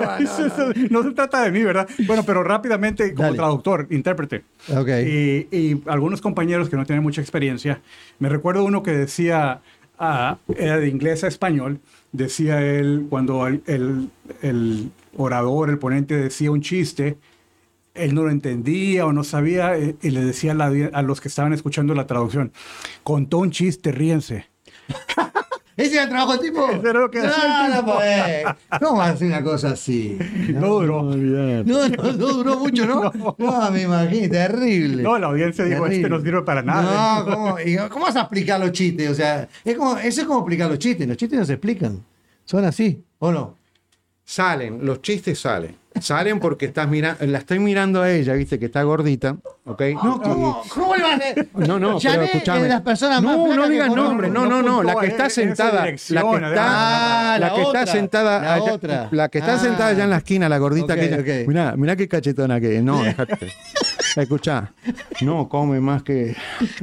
No, 0.89 1.00
no, 1.03 1.09
se 1.09 1.15
trata 1.15 1.41
de 1.43 1.51
mí, 1.51 1.63
¿verdad? 1.63 1.87
Bueno, 2.07 2.23
pero 2.25 2.43
rápidamente, 2.43 3.13
como 3.13 3.27
Dale. 3.27 3.37
traductor, 3.37 3.87
intérprete. 3.89 4.43
Ok. 4.69 4.87
Y, 5.05 5.47
y 5.55 5.81
algunos 5.87 6.21
compañeros 6.21 6.69
que 6.69 6.75
no 6.77 6.85
tienen 6.85 7.03
mucha 7.03 7.21
experiencia, 7.21 7.81
me 8.19 8.29
recuerdo 8.29 8.63
uno 8.63 8.83
que 8.83 8.91
decía, 8.91 9.61
ah, 9.99 10.37
era 10.57 10.77
de 10.77 10.87
inglés 10.87 11.23
a 11.23 11.27
español, 11.27 11.79
decía 12.11 12.61
él, 12.65 13.07
cuando 13.09 13.47
el, 13.47 13.61
el- 13.67 14.09
el 14.41 14.91
orador, 15.17 15.69
el 15.69 15.77
ponente 15.77 16.15
decía 16.15 16.51
un 16.51 16.61
chiste, 16.61 17.17
él 17.93 18.15
no 18.15 18.23
lo 18.23 18.29
entendía 18.31 19.05
o 19.05 19.11
no 19.13 19.23
sabía, 19.25 19.77
eh, 19.77 19.95
y 20.01 20.11
le 20.11 20.23
decía 20.23 20.53
a, 20.53 20.55
la- 20.55 20.89
a 20.93 21.01
los 21.01 21.19
que 21.21 21.27
estaban 21.27 21.51
escuchando 21.53 21.93
la 21.93 22.07
traducción, 22.07 22.51
contó 23.03 23.39
un 23.39 23.51
chiste, 23.51 23.91
ríense. 23.91 24.45
¿Ese 25.77 25.93
era 25.93 26.03
el 26.03 26.09
trabajo 26.09 26.33
del 26.33 26.41
tipo? 26.41 26.69
Eso 26.69 26.89
era 26.89 26.99
lo 26.99 27.09
que 27.09 27.19
hacía 27.19 27.65
el 27.65 27.71
no, 27.71 27.75
no 27.75 27.79
tipo. 27.81 27.93
podés. 27.93 28.45
¿Cómo 28.79 28.97
vas 28.97 29.09
a 29.09 29.13
hacer 29.13 29.27
una 29.27 29.43
cosa 29.43 29.69
así? 29.71 30.17
No 30.51 30.67
duró. 30.67 31.03
No, 31.03 31.63
no, 31.63 31.87
no 31.87 32.11
duró 32.11 32.59
mucho, 32.59 32.85
¿no? 32.87 33.11
No, 33.37 33.71
me 33.71 33.83
imagino, 33.83 34.29
terrible. 34.29 35.03
No, 35.03 35.17
la 35.17 35.27
audiencia 35.27 35.63
dijo, 35.65 35.85
este 35.87 36.09
no 36.09 36.19
sirve 36.19 36.41
para 36.43 36.61
nada. 36.61 37.23
No, 37.23 37.31
¿cómo, 37.31 37.59
y 37.65 37.77
¿cómo 37.89 38.05
vas 38.05 38.15
a 38.15 38.21
explicar 38.21 38.59
los 38.59 38.71
chistes? 38.71 39.09
O 39.09 39.15
sea, 39.15 39.47
es 39.63 39.77
como, 39.77 39.97
eso 39.97 40.21
es 40.21 40.27
como 40.27 40.39
explicar 40.39 40.69
los 40.69 40.79
chistes. 40.79 41.07
Los 41.07 41.17
chistes 41.17 41.39
no 41.39 41.45
se 41.45 41.53
explican. 41.53 42.03
Son 42.45 42.65
así, 42.65 43.03
¿o 43.19 43.31
no? 43.31 43.57
Salen, 44.25 44.85
los 44.85 45.01
chistes 45.01 45.39
salen. 45.39 45.75
Salen 45.99 46.39
porque 46.39 46.65
estás 46.65 46.87
mirando, 46.87 47.25
la 47.25 47.37
estoy 47.37 47.59
mirando 47.59 48.01
a 48.01 48.09
ella, 48.09 48.33
viste, 48.33 48.57
que 48.57 48.65
está 48.67 48.81
gordita, 48.83 49.35
¿ok? 49.65 49.81
No, 50.03 50.21
¿cómo, 50.21 50.63
¿cómo 50.73 50.95
le 50.95 51.03
vas 51.03 51.19
a? 51.21 51.67
No, 51.67 51.79
no, 51.79 51.87
pero 51.97 51.99
Janet 51.99 52.29
escúchame. 52.33 52.57
es 52.59 52.63
de 52.63 52.69
las 52.69 52.81
personas 52.81 53.21
más 53.21 53.37
no, 53.37 53.53
no 53.55 53.67
digas 53.69 53.89
nombre, 53.93 54.29
no, 54.29 54.45
no, 54.45 54.61
no, 54.61 54.81
la 54.83 54.95
que 54.95 55.07
está 55.07 55.25
Esa 55.25 55.41
sentada, 55.41 55.85
la 55.85 55.91
que 55.91 55.95
está, 55.95 56.21
Ah, 57.35 57.37
la 57.39 57.53
que 57.53 57.61
está 57.61 57.85
sentada, 57.85 58.41
la 58.41 58.53
allá- 58.55 58.73
otra. 58.73 59.07
la 59.11 59.29
que 59.29 59.39
está 59.39 59.55
Ah. 59.55 59.59
sentada 59.59 59.89
allá 59.89 60.03
en 60.05 60.09
la 60.11 60.17
esquina, 60.17 60.47
la 60.47 60.57
gordita 60.59 60.95
que 60.95 61.05
ella. 61.05 61.45
Mirá, 61.47 61.75
mirá 61.75 61.95
qué 61.97 62.07
cachetona 62.07 62.59
que 62.61 62.77
es. 62.77 62.83
No, 62.83 63.03
déjate. 63.03 63.51
Escuchá, 64.15 64.71
no 65.21 65.47
come 65.47 65.79
más 65.79 66.03
que 66.03 66.35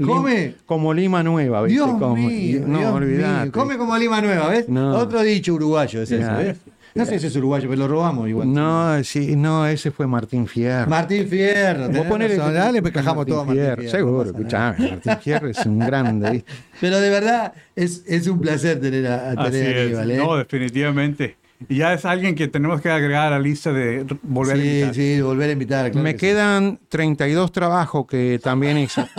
¿Come? 0.05 0.55
como 0.67 0.95
lima 0.95 1.23
nueva, 1.23 1.63
¿viste? 1.63 1.75
Dios 1.85 1.89
mío, 1.99 2.63
no, 2.67 2.79
Dios 3.01 3.01
mío. 3.01 3.53
Come 3.53 3.77
como 3.79 3.97
Lima 3.99 4.21
Nueva, 4.21 4.49
¿ves? 4.49 4.69
No. 4.69 4.97
Otro 4.97 5.23
dicho 5.23 5.55
uruguayo 5.55 6.03
es 6.03 6.09
Ya. 6.11 6.37
¿ves? 6.37 6.57
No 6.99 7.07
sé 7.07 7.19
si 7.19 7.27
es 7.29 7.37
uruguayo, 7.37 7.69
pero 7.69 7.81
lo 7.81 7.89
robamos 7.89 8.29
igual. 8.29 8.53
No, 8.53 9.03
sí, 9.05 9.37
no, 9.37 9.67
ese 9.67 9.91
fue 9.91 10.07
Martín 10.07 10.47
Fierro. 10.47 10.91
Martín 10.91 11.27
Fierro. 11.29 11.89
Vos 11.89 12.07
razón. 12.09 12.53
que- 12.53 12.53
Dale, 12.59 12.83
pues 12.83 12.93
cajamos 12.95 13.17
Martín 13.19 13.33
todo 13.35 13.41
a 13.43 13.45
Martín 13.45 13.63
Fierro, 13.63 13.83
Fierro. 13.83 13.97
Seguro, 13.99 14.25
no 14.25 14.31
escuchame, 14.31 14.91
Martín 14.91 15.17
Fierro 15.23 15.49
es 15.49 15.67
un 15.67 15.79
grande, 15.79 16.31
¿viste? 16.31 16.53
Pero 16.81 17.01
de 17.01 17.11
verdad, 17.11 17.53
es, 17.77 18.05
es 18.07 18.27
un 18.27 18.41
placer 18.41 18.81
tener 18.81 19.07
a, 19.07 19.31
a 19.31 19.33
Así 19.33 19.53
tener 19.53 19.77
a 19.77 19.81
es. 19.81 19.87
Aníbal, 19.99 20.11
¿eh? 20.11 20.17
No, 20.19 20.37
definitivamente. 20.37 21.37
Y 21.69 21.77
ya 21.79 21.93
es 21.93 22.05
alguien 22.05 22.35
que 22.35 22.47
tenemos 22.47 22.81
que 22.81 22.89
agregar 22.91 23.29
a 23.29 23.31
la 23.31 23.39
lista 23.41 23.73
de 23.73 24.05
volver 24.23 24.57
a 24.57 24.61
sí, 24.61 24.69
invitar. 24.69 24.95
sí, 24.95 25.21
volver 25.21 25.49
a 25.49 25.53
invitar. 25.53 25.91
claro 25.91 26.05
Me 26.05 26.13
que 26.15 26.19
quedan 26.29 26.79
32 26.89 27.51
trabajos 27.53 28.07
que 28.07 28.39
también 28.43 28.79
hice. 28.79 29.05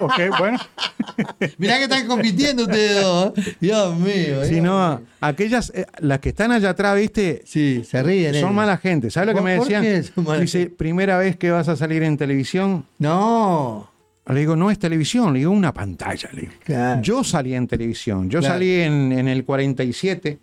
Ok, 0.00 0.12
bueno. 0.38 0.58
sí. 0.58 1.46
Mirá 1.58 1.78
que 1.78 1.84
están 1.84 2.06
compitiendo 2.06 2.64
ustedes 2.64 3.02
dos. 3.02 3.32
¿eh? 3.38 3.56
Dios 3.60 3.96
mío. 3.98 4.44
Si 4.44 4.54
Dios 4.54 4.64
no, 4.64 4.98
mío. 4.98 5.06
aquellas, 5.20 5.72
eh, 5.74 5.86
las 6.00 6.18
que 6.18 6.28
están 6.30 6.52
allá 6.52 6.70
atrás, 6.70 6.96
¿viste? 6.96 7.42
Sí, 7.46 7.82
se 7.88 8.02
ríen. 8.02 8.34
Son 8.34 8.38
ellos. 8.38 8.52
mala 8.54 8.76
gente. 8.76 9.10
¿Sabes 9.10 9.28
lo 9.28 9.32
que 9.34 9.40
¿Por- 9.40 9.50
me 9.50 9.56
por 9.56 9.64
decían? 9.66 9.82
qué 9.82 10.02
son 10.02 10.24
mala 10.24 10.40
Dice, 10.40 10.58
gente? 10.60 10.74
primera 10.76 11.16
vez 11.18 11.36
que 11.36 11.50
vas 11.50 11.68
a 11.68 11.76
salir 11.76 12.02
en 12.02 12.16
televisión. 12.16 12.84
No. 12.98 13.90
Le 14.28 14.40
digo, 14.40 14.56
no 14.56 14.70
es 14.70 14.78
televisión, 14.78 15.32
le 15.32 15.38
digo 15.40 15.52
una 15.52 15.72
pantalla. 15.72 16.28
le 16.34 16.42
digo. 16.42 16.52
Claro. 16.64 17.00
Yo 17.02 17.24
salí 17.24 17.54
en 17.54 17.66
televisión. 17.66 18.28
Yo 18.28 18.40
Claro. 18.40 18.54
salí 18.54 18.80
en, 18.82 19.12
en 19.12 19.26
el 19.26 19.44
47, 19.44 20.38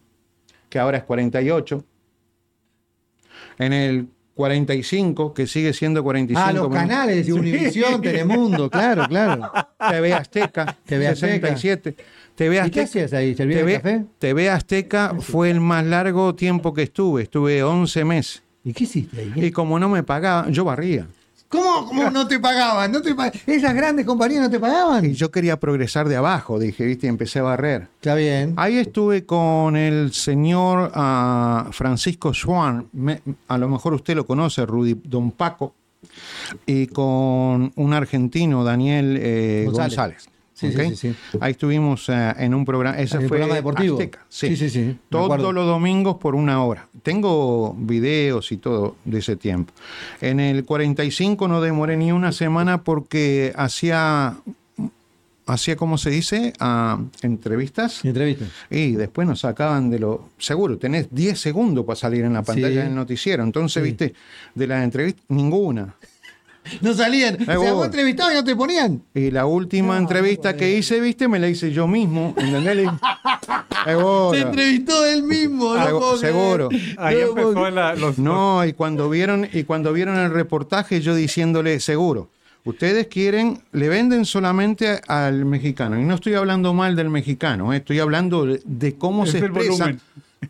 que 0.75 0.79
ahora 0.79 0.97
es 0.97 1.05
48. 1.05 1.85
En 3.59 3.71
el 3.71 4.09
45, 4.33 5.33
que 5.33 5.47
sigue 5.47 5.71
siendo 5.71 6.03
45. 6.03 6.45
Ah, 6.45 6.51
los 6.51 6.67
canales 6.67 7.25
de 7.25 7.31
Univisión, 7.31 8.01
Telemundo, 8.01 8.69
claro, 8.69 9.07
claro. 9.07 9.49
TV 9.89 10.13
Azteca, 10.13 10.75
TV 10.85 11.07
Azteca. 11.07 11.47
67. 11.47 11.95
TV 12.35 12.55
¿Y 12.55 12.59
qué 12.59 12.81
Azteca. 12.81 12.83
hacías 12.83 13.13
ahí? 13.13 13.35
¿Servías 13.35 13.59
TV, 13.61 13.73
café? 13.75 14.05
TV 14.19 14.49
Azteca 14.49 15.15
fue 15.17 15.49
el 15.49 15.61
más 15.61 15.85
largo 15.85 16.35
tiempo 16.35 16.73
que 16.73 16.83
estuve. 16.83 17.23
Estuve 17.23 17.63
11 17.63 18.03
meses. 18.03 18.43
¿Y 18.65 18.73
qué 18.73 18.83
hiciste 18.83 19.21
ahí? 19.21 19.31
Y 19.33 19.51
como 19.51 19.79
no 19.79 19.87
me 19.87 20.03
pagaban, 20.03 20.51
yo 20.51 20.65
barría. 20.65 21.07
¿Cómo, 21.49 21.85
cómo 21.87 22.09
no 22.09 22.27
te 22.27 22.39
pagaban? 22.39 22.91
¿No 22.91 23.01
te 23.01 23.13
pa- 23.15 23.31
¿Esas 23.45 23.73
grandes 23.73 24.05
compañías 24.05 24.41
no 24.41 24.49
te 24.49 24.59
pagaban? 24.59 25.05
Y 25.05 25.13
yo 25.13 25.31
quería 25.31 25.57
progresar 25.59 26.09
de 26.09 26.15
abajo, 26.17 26.59
dije, 26.59 26.83
viste, 26.85 27.05
y 27.05 27.09
empecé 27.09 27.39
a 27.39 27.43
barrer. 27.43 27.87
Está 27.95 28.15
bien. 28.15 28.53
Ahí 28.57 28.77
estuve 28.77 29.25
con 29.25 29.77
el 29.77 30.11
señor 30.11 30.91
ah, 30.95 31.67
Francisco 31.71 32.33
Schwan, 32.33 32.87
me- 32.93 33.21
a 33.47 33.57
lo 33.57 33.69
mejor 33.69 33.93
usted 33.93 34.15
lo 34.15 34.25
conoce, 34.25 34.65
Rudy 34.65 34.99
Don 35.03 35.31
Paco, 35.31 35.73
y 36.65 36.87
con 36.87 37.71
un 37.75 37.93
argentino, 37.93 38.63
Daniel 38.63 39.17
eh, 39.19 39.63
González. 39.65 39.95
González. 39.95 40.29
Sí, 40.55 40.71
sí, 40.71 40.95
sí, 40.95 40.95
sí. 40.95 41.15
Ahí 41.41 41.51
estuvimos 41.51 42.07
eh, 42.07 42.33
en 42.37 42.53
un 42.53 42.63
programa, 42.63 42.97
ese 42.97 43.17
fue 43.17 43.27
programa 43.27 43.55
deportivo. 43.55 43.97
Azteca, 43.97 44.25
Sí, 44.29 44.55
sí, 44.55 44.69
sí. 44.69 44.97
Todos 45.09 45.53
los 45.53 45.65
domingos 45.65 46.15
por 46.15 46.33
una 46.33 46.63
hora. 46.63 46.87
Tengo 47.03 47.75
videos 47.77 48.53
y 48.53 48.57
todo 48.57 48.95
de 49.03 49.19
ese 49.19 49.35
tiempo. 49.35 49.73
En 50.21 50.39
el 50.39 50.63
45 50.63 51.49
no 51.49 51.59
demoré 51.59 51.97
ni 51.97 52.13
una 52.13 52.31
semana 52.31 52.83
porque 52.83 53.51
hacía, 53.57 54.37
hacía 55.45 55.75
¿cómo 55.75 55.97
se 55.97 56.09
dice? 56.09 56.53
Ah, 56.61 57.01
entrevistas. 57.21 58.05
Entrevista. 58.05 58.45
Y 58.69 58.93
después 58.93 59.27
nos 59.27 59.41
sacaban 59.41 59.89
de 59.89 59.99
lo. 59.99 60.29
Seguro, 60.37 60.77
tenés 60.77 61.13
10 61.13 61.37
segundos 61.37 61.83
para 61.85 61.97
salir 61.97 62.23
en 62.23 62.31
la 62.31 62.43
pantalla 62.43 62.85
del 62.85 62.95
noticiero. 62.95 63.43
Entonces, 63.43 63.83
viste, 63.83 64.13
de 64.53 64.67
las 64.67 64.85
entrevistas, 64.85 65.25
ninguna. 65.27 65.95
No 66.81 66.93
salían. 66.93 67.35
Eh, 67.35 67.43
o 67.43 67.45
sea, 67.45 67.57
vos. 67.57 67.71
vos 67.73 67.85
entrevistabas 67.85 68.33
y 68.33 68.35
no 68.37 68.43
te 68.43 68.55
ponían. 68.55 69.01
Y 69.13 69.31
la 69.31 69.45
última 69.45 69.95
No, 69.95 70.01
entrevista 70.01 70.51
no, 70.53 70.57
que 70.57 70.77
hice, 70.77 70.99
viste, 70.99 71.27
me 71.27 71.39
la 71.39 71.47
hice 71.47 71.71
yo 71.71 71.87
mismo. 71.87 72.33
¿Entendés? 72.37 72.89
Se 74.31 74.41
entrevistó 74.41 75.05
él 75.05 75.23
mismo. 75.23 75.75
no 75.75 76.17
seguro. 76.17 76.69
Ahí 76.97 77.19
empezó 77.21 77.69
la- 77.69 77.95
los, 77.95 78.17
No, 78.17 78.65
y 78.65 78.73
cuando 78.73 79.09
vieron, 79.09 79.47
y 79.51 79.63
cuando 79.63 79.93
vieron 79.93 80.17
el 80.17 80.31
reportaje, 80.31 81.01
yo 81.01 81.13
diciéndole, 81.13 81.79
seguro, 81.79 82.29
ustedes 82.63 83.07
quieren, 83.07 83.59
le 83.73 83.89
venden 83.89 84.25
solamente 84.25 84.99
al 85.07 85.45
mexicano. 85.45 85.99
Y 85.99 86.03
no 86.03 86.15
estoy 86.15 86.33
hablando 86.33 86.73
mal 86.73 86.95
del 86.95 87.09
mexicano, 87.09 87.73
eh, 87.73 87.77
estoy 87.77 87.99
hablando 87.99 88.45
de, 88.45 88.61
de 88.65 88.95
cómo 88.95 89.25
Es 89.25 89.31
se 89.31 89.47
volumen. 89.47 89.99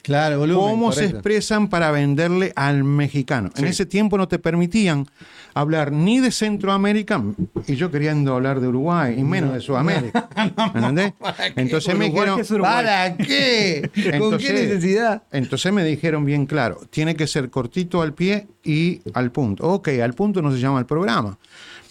Claro, 0.01 0.39
volumen. 0.39 0.69
cómo 0.69 0.91
se 0.91 1.05
expresan 1.05 1.67
para 1.67 1.91
venderle 1.91 2.53
al 2.55 2.83
mexicano. 2.83 3.49
En 3.55 3.65
ese 3.65 3.85
tiempo 3.85 4.17
no 4.17 4.27
te 4.27 4.39
permitían 4.39 5.07
hablar 5.53 5.91
ni 5.91 6.19
de 6.19 6.31
Centroamérica, 6.31 7.23
y 7.65 7.75
yo 7.75 7.89
queriendo 7.89 8.35
hablar 8.35 8.59
de 8.59 8.67
Uruguay, 8.67 9.15
y 9.17 9.23
menos 9.23 9.53
de 9.53 9.61
Sudamérica. 9.61 10.29
¿Entendés? 10.75 11.13
Entonces 11.55 11.95
me 11.95 12.09
dijeron. 12.09 12.41
¿Para 12.61 13.15
qué? 13.15 13.89
¿Con 14.19 14.37
qué 14.37 14.53
necesidad? 14.53 15.23
entonces 15.31 15.71
me 15.71 15.83
dijeron 15.83 16.25
bien 16.25 16.45
claro, 16.45 16.81
tiene 16.89 17.15
que 17.15 17.27
ser 17.27 17.49
cortito 17.49 18.01
al 18.01 18.13
pie 18.13 18.47
y 18.63 19.01
al 19.13 19.31
punto. 19.31 19.67
Ok, 19.67 19.89
al 20.03 20.13
punto 20.13 20.41
no 20.41 20.51
se 20.51 20.59
llama 20.59 20.79
el 20.79 20.85
programa. 20.85 21.37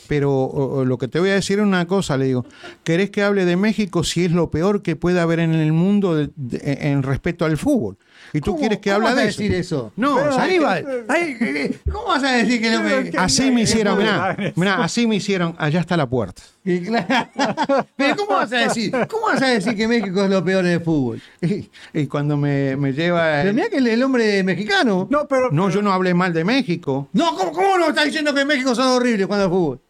Pero 0.08 0.32
o- 0.32 0.84
lo 0.84 0.98
que 0.98 1.08
te 1.08 1.18
voy 1.20 1.30
a 1.30 1.34
decir 1.34 1.58
es 1.58 1.64
una 1.64 1.86
cosa, 1.86 2.16
le 2.16 2.26
digo, 2.26 2.44
¿querés 2.82 3.10
que 3.10 3.22
hable 3.22 3.44
de 3.44 3.56
México 3.56 4.04
si 4.04 4.24
es 4.24 4.32
lo 4.32 4.50
peor 4.50 4.82
que 4.82 4.96
puede 4.96 5.20
haber 5.20 5.38
en 5.40 5.54
el 5.54 5.72
mundo 5.72 6.14
de- 6.14 6.30
en 6.62 7.02
respecto 7.02 7.44
al 7.44 7.56
fútbol? 7.56 7.96
¿Y 8.32 8.40
tú 8.40 8.52
¿Cómo- 8.52 8.58
quieres 8.60 8.78
que 8.78 8.90
hable 8.90 9.08
de 9.14 9.28
eso? 9.28 9.40
decir 9.42 9.54
eso? 9.54 9.92
No, 9.96 10.16
Pero, 10.16 10.32
¿sabes 10.32 10.48
Aníbal, 10.50 11.04
ay, 11.08 11.36
eh, 11.40 11.78
¿cómo 11.90 12.06
vas 12.06 12.24
a 12.24 12.32
decir 12.32 12.60
que 12.60 12.70
no 12.70 12.82
me... 12.82 13.12
Así 13.16 13.50
me 13.50 13.62
hicieron, 13.62 13.98
mirá, 13.98 14.36
mirá, 14.56 14.82
así 14.82 15.06
me 15.06 15.16
hicieron, 15.16 15.54
allá 15.58 15.80
está 15.80 15.96
la 15.96 16.08
puerta. 16.08 16.42
Y 16.64 16.80
claro. 16.80 17.06
Pero 17.96 18.16
¿cómo 18.16 18.30
vas 18.38 18.52
a 18.52 18.56
decir? 18.56 18.92
¿Cómo 19.08 19.26
vas 19.26 19.42
a 19.42 19.46
decir 19.48 19.76
que 19.76 19.86
México 19.86 20.24
es 20.24 20.30
lo 20.30 20.42
peor 20.44 20.64
en 20.64 20.72
el 20.72 20.80
fútbol? 20.80 21.20
Y, 21.42 21.70
y 21.92 22.06
cuando 22.06 22.36
me, 22.36 22.76
me 22.76 22.92
lleva... 22.92 23.40
Pero 23.42 23.52
mirá 23.54 23.68
que 23.68 23.76
el, 23.76 23.86
el 23.86 24.02
hombre 24.02 24.42
mexicano. 24.42 25.06
No, 25.10 25.28
pero. 25.28 25.50
No, 25.52 25.68
yo 25.70 25.82
no 25.82 25.92
hablé 25.92 26.14
mal 26.14 26.32
de 26.32 26.42
México 26.44 27.08
No, 27.12 27.36
¿cómo, 27.36 27.52
cómo 27.52 27.76
no 27.78 27.88
estás 27.88 28.06
diciendo 28.06 28.32
que 28.34 28.40
en 28.40 28.46
México 28.48 28.74
son 28.74 28.88
horribles 28.88 29.26
cuando 29.26 29.44
el 29.44 29.50
fútbol? 29.50 29.80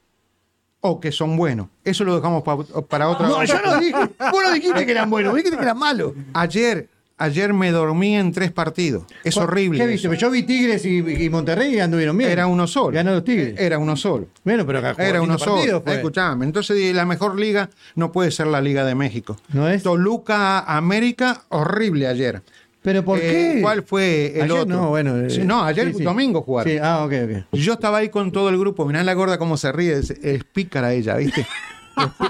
o 0.86 1.00
que 1.00 1.10
son 1.10 1.34
buenos. 1.38 1.68
Eso 1.82 2.04
lo 2.04 2.14
dejamos 2.16 2.42
pa- 2.42 2.58
para 2.82 3.08
otra 3.08 3.26
No, 3.26 3.42
yo 3.42 3.54
no 3.64 3.78
dije. 3.80 3.96
Vos 4.30 4.42
no 4.46 4.52
dijiste 4.52 4.84
que 4.84 4.92
eran 4.92 5.08
buenos, 5.08 5.34
dijiste 5.34 5.56
que 5.56 5.62
eran 5.62 5.78
malos. 5.78 6.12
Ayer 6.34 6.90
ayer 7.16 7.52
me 7.52 7.70
dormí 7.70 8.16
en 8.16 8.32
tres 8.32 8.50
partidos. 8.52 9.04
Es 9.22 9.36
horrible. 9.36 9.78
¿Qué 9.78 9.86
viste? 9.86 10.08
eso. 10.08 10.14
Yo 10.16 10.30
vi 10.30 10.42
Tigres 10.42 10.84
y, 10.84 10.98
y 10.98 11.30
Monterrey 11.30 11.74
y 11.76 11.80
anduvieron 11.80 12.16
bien. 12.18 12.30
Era 12.30 12.46
uno 12.46 12.66
solo. 12.66 12.92
Ganó 12.94 13.12
los 13.12 13.24
Tigres. 13.24 13.54
Era 13.58 13.78
uno 13.78 13.96
solo. 13.96 14.28
bueno, 14.44 14.66
pero 14.66 14.78
acá 14.80 14.94
Era 15.04 15.22
uno 15.22 15.38
solo. 15.38 15.80
fue. 15.82 15.94
Escuchame. 15.94 16.44
Entonces 16.44 16.76
dije, 16.76 16.92
la 16.94 17.04
mejor 17.06 17.38
liga 17.38 17.70
no 17.94 18.12
puede 18.12 18.30
ser 18.30 18.46
la 18.48 18.60
Liga 18.60 18.84
de 18.84 18.94
México. 18.94 19.36
¿No 19.52 19.68
es? 19.68 19.82
Toluca 19.82 20.60
América, 20.60 21.42
horrible 21.50 22.06
ayer. 22.08 22.42
¿Pero 22.82 23.02
por 23.02 23.18
Eh, 23.18 23.22
qué? 23.54 23.58
¿Cuál 23.62 23.82
fue 23.82 24.32
el 24.36 24.42
Ayer 24.42 24.58
otro? 24.58 24.76
No, 24.76 24.88
bueno. 24.90 25.16
eh, 25.18 25.30
Sí, 25.30 25.40
no, 25.42 25.64
ayer 25.64 25.88
sí, 25.92 25.98
sí. 25.98 26.04
domingo 26.04 26.42
jugaron. 26.42 26.70
Sí, 26.70 26.78
ah, 26.82 27.02
ok, 27.04 27.12
ok. 27.24 27.44
Yo 27.58 27.72
estaba 27.72 27.98
ahí 27.98 28.10
con 28.10 28.30
todo 28.30 28.50
el 28.50 28.58
grupo. 28.58 28.84
Mirá 28.84 29.02
la 29.02 29.14
gorda 29.14 29.38
cómo 29.38 29.56
se 29.56 29.72
ríe. 29.72 29.94
Es, 29.94 30.10
es 30.10 30.44
pícara 30.44 30.92
ella, 30.92 31.16
¿viste? 31.16 31.46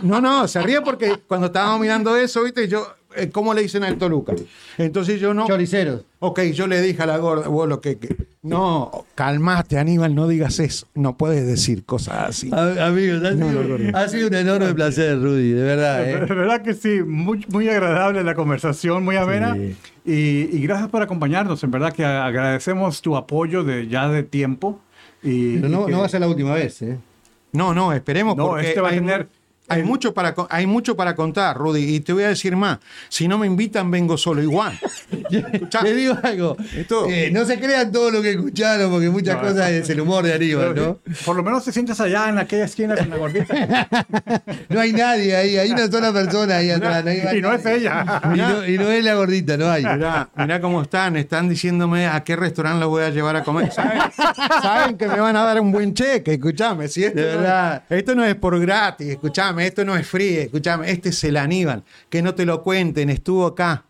No, 0.03 0.20
no, 0.20 0.47
se 0.47 0.61
ríe 0.61 0.83
porque 0.83 1.16
cuando 1.27 1.47
estábamos 1.47 1.81
mirando 1.81 2.14
eso, 2.18 2.42
¿viste? 2.44 2.68
Yo, 2.68 2.87
¿cómo 3.33 3.55
le 3.55 3.62
dicen 3.62 3.85
al 3.85 3.96
Toluca? 3.96 4.35
Entonces 4.79 5.20
yo 5.20 5.35
no. 5.35 5.46
Choriceros. 5.46 6.03
Ok, 6.20 6.40
yo 6.53 6.66
le 6.66 6.81
dije 6.81 7.03
a 7.03 7.07
la 7.07 7.18
gorda, 7.18 7.48
vos 7.48 7.68
lo 7.68 7.81
que. 7.81 7.98
que- 7.98 8.16
no, 8.42 9.07
calmate, 9.14 9.79
Aníbal, 9.79 10.14
no 10.14 10.29
digas 10.29 10.59
eso. 10.59 10.87
No 10.94 11.16
puedes 11.16 11.46
decir 11.46 11.85
cosas 11.85 12.29
así. 12.29 12.50
A- 12.53 12.87
Amigos, 12.87 13.22
ha 13.24 13.33
sido, 13.33 13.96
ha 13.98 14.09
sido 14.09 14.29
un 14.29 14.35
enorme 14.35 14.74
placer, 14.74 15.20
Rudy, 15.20 15.50
de 15.53 15.62
verdad. 15.62 16.05
De 16.05 16.12
¿eh? 16.12 16.16
verdad 16.18 16.62
que 16.62 16.74
sí, 16.74 17.03
muy, 17.07 17.44
muy 17.48 17.68
agradable 17.68 18.22
la 18.22 18.35
conversación, 18.35 19.03
muy 19.05 19.16
amena. 19.16 19.55
Sí. 19.55 19.77
Y, 20.05 20.57
y 20.57 20.61
gracias 20.62 20.90
por 20.90 21.03
acompañarnos. 21.03 21.62
En 21.64 21.70
verdad 21.70 21.92
que 21.92 22.05
agradecemos 22.05 23.00
tu 23.00 23.16
apoyo 23.16 23.64
de 23.64 23.88
ya 23.88 24.09
de 24.09 24.22
tiempo. 24.22 24.81
Y, 25.22 25.57
Pero 25.57 25.68
y 25.68 25.70
no, 25.70 25.87
que- 25.87 25.92
no 25.92 26.00
va 26.00 26.07
a 26.07 26.09
ser 26.11 26.20
la 26.20 26.29
última 26.29 26.53
vez. 26.55 26.83
¿eh? 26.83 26.98
No, 27.53 27.72
no, 27.72 27.92
esperemos 27.94 28.37
No, 28.37 28.48
porque 28.48 28.68
este 28.68 28.81
va 28.81 28.88
a 28.88 28.92
tener- 28.92 29.29
hay 29.68 29.83
mucho 29.83 30.12
para 30.14 30.35
hay 30.50 30.66
mucho 30.66 30.96
para 30.96 31.14
contar, 31.14 31.57
Rudy, 31.57 31.96
y 31.96 32.00
te 32.00 32.12
voy 32.12 32.24
a 32.24 32.29
decir 32.29 32.55
más. 32.57 32.79
Si 33.09 33.27
no 33.29 33.38
me 33.38 33.46
invitan 33.46 33.90
vengo 33.90 34.16
solo 34.18 34.42
igual. 34.42 34.79
Les 35.83 35.96
digo 35.96 36.16
algo. 36.22 36.57
Esto- 36.77 37.07
eh, 37.09 37.31
no 37.33 37.44
se 37.44 37.59
crean 37.59 37.90
todo 37.92 38.11
lo 38.11 38.22
que 38.22 38.31
escucharon, 38.33 38.90
porque 38.90 39.09
muchas 39.09 39.37
No. 39.37 39.42
cosas 39.48 39.70
es 39.70 39.88
el 39.90 40.00
humor 40.00 40.24
de 40.24 40.35
Aníbal, 40.35 40.74
¿no? 40.74 40.98
Por 41.24 41.37
lo 41.37 41.42
menos 41.42 41.64
te 41.64 41.72
sientas 41.72 42.00
allá 42.00 42.29
en 42.29 42.38
aquella 42.38 42.64
esquina 42.64 42.94
con 42.96 43.11
la 43.11 43.16
gordita. 43.16 43.88
No 44.68 44.81
hay 44.81 44.92
nadie 44.92 45.37
ahí, 45.37 45.57
hay 45.57 45.70
una 45.70 45.87
sola 45.90 46.12
persona 46.12 46.57
ahí 46.57 46.70
atrás. 46.70 47.05
no 47.05 47.11
más 47.24 47.35
y 47.35 47.40
no 47.40 47.53
es 47.53 47.64
ella. 47.66 48.20
Y 48.35 48.38
no, 48.38 48.66
y 48.66 48.79
no 48.79 48.88
es 48.90 49.05
la 49.05 49.14
gordita, 49.14 49.57
no 49.57 49.70
hay. 49.70 49.85
Mirá, 49.85 50.29
mirá 50.37 50.61
cómo 50.61 50.83
están, 50.83 51.16
están 51.16 51.48
diciéndome 51.48 52.07
a 52.07 52.22
qué 52.24 52.37
restaurante 52.37 52.81
los 52.81 52.88
voy 52.88 53.03
a 53.05 53.11
llevar 53.11 53.37
a 53.37 53.44
comer. 53.44 53.72
¿Saben, 53.72 54.00
saben 54.62 54.96
que 54.98 55.07
me 55.09 55.20
van 55.20 55.37
a 55.37 55.44
dar 55.44 55.61
un 55.61 55.70
buen 55.72 55.94
cheque, 55.94 56.35
escúchame. 56.35 56.88
Si 56.88 57.05
esto, 57.05 57.20
De 57.20 57.33
no- 57.35 57.38
verdad. 57.42 57.83
esto 57.88 58.14
no 58.14 58.24
es 58.24 58.35
por 58.35 58.59
gratis, 58.61 59.12
escúchame, 59.62 59.67
esto 59.67 59.85
no 59.85 59.97
es 59.97 60.07
free, 60.07 60.37
escúchame, 60.38 60.90
este 60.90 61.09
es 61.11 61.25
el 61.25 61.37
Aníbal, 61.37 61.85
que 62.09 62.23
no 62.23 62.35
te 62.35 62.45
lo 62.45 62.62
cuenten, 62.62 63.11
estuvo 63.11 63.47
acá, 63.47 63.85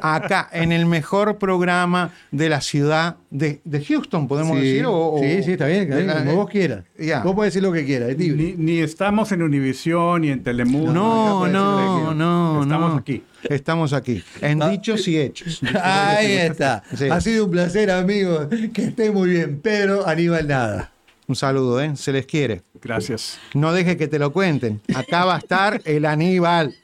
acá, 0.00 0.48
en 0.52 0.72
el 0.72 0.86
mejor 0.86 1.38
programa 1.38 2.12
de 2.30 2.48
la 2.48 2.60
ciudad 2.60 3.16
de, 3.30 3.60
de 3.64 3.84
Houston, 3.84 4.26
podemos 4.28 4.58
sí, 4.58 4.64
decir. 4.64 4.86
o- 4.86 5.14
o- 5.14 5.18
sí, 5.20 5.42
sí, 5.42 5.52
está 5.52 5.66
bien, 5.66 5.82
está 5.82 5.96
bien, 5.96 6.06
la- 6.08 6.18
como 6.18 6.36
vos 6.36 6.50
quieras. 6.50 6.84
Ya. 6.98 7.20
Vos 7.22 7.34
podés 7.34 7.52
decir 7.54 7.62
lo 7.62 7.72
que 7.72 7.84
quieras, 7.84 8.10
es 8.10 8.18
libre. 8.18 8.42
Ni, 8.42 8.52
ni 8.72 8.78
estamos 8.80 9.30
en 9.32 9.42
Univisión 9.42 10.22
ni 10.22 10.30
en 10.30 10.42
Telemundo. 10.42 10.92
No, 10.92 11.46
no, 11.46 11.96
quieras. 11.98 12.16
no, 12.16 12.62
Estamos 12.62 12.90
no. 12.92 12.96
aquí. 12.98 13.22
Estamos 13.44 13.92
aquí, 13.92 14.24
en 14.40 14.62
Ah. 14.62 14.68
dichos 14.70 15.06
y 15.06 15.18
hechos. 15.18 15.60
Ahí 15.82 16.32
está. 16.32 16.82
Sí. 16.94 17.08
Ha 17.08 17.20
sido 17.20 17.44
un 17.44 17.50
placer, 17.52 17.90
amigos. 17.90 18.48
Que 18.72 18.84
esté 18.86 19.10
muy 19.12 19.30
bien. 19.30 19.60
Pedro 19.60 20.06
Aníbal 20.06 20.48
Nada. 20.48 20.92
Un 21.28 21.36
saludo, 21.36 21.78
¿eh? 21.78 21.94
Se 21.94 22.10
les 22.10 22.24
quiere. 22.24 22.62
Gracias. 22.80 23.38
No 23.52 23.74
deje 23.74 23.98
que 23.98 24.08
te 24.08 24.18
lo 24.18 24.32
cuenten. 24.32 24.80
Acá 24.94 25.26
va 25.26 25.34
a 25.34 25.38
estar 25.38 25.82
el 25.84 26.06
Aníbal. 26.06 26.74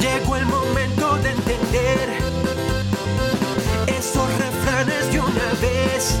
Llegó 0.00 0.36
el 0.36 0.46
momento 0.46 1.16
de 1.16 1.30
entender 1.30 2.08
esos 3.88 4.38
refranes 4.38 5.12
de 5.12 5.18
una 5.18 5.52
vez. 5.60 6.20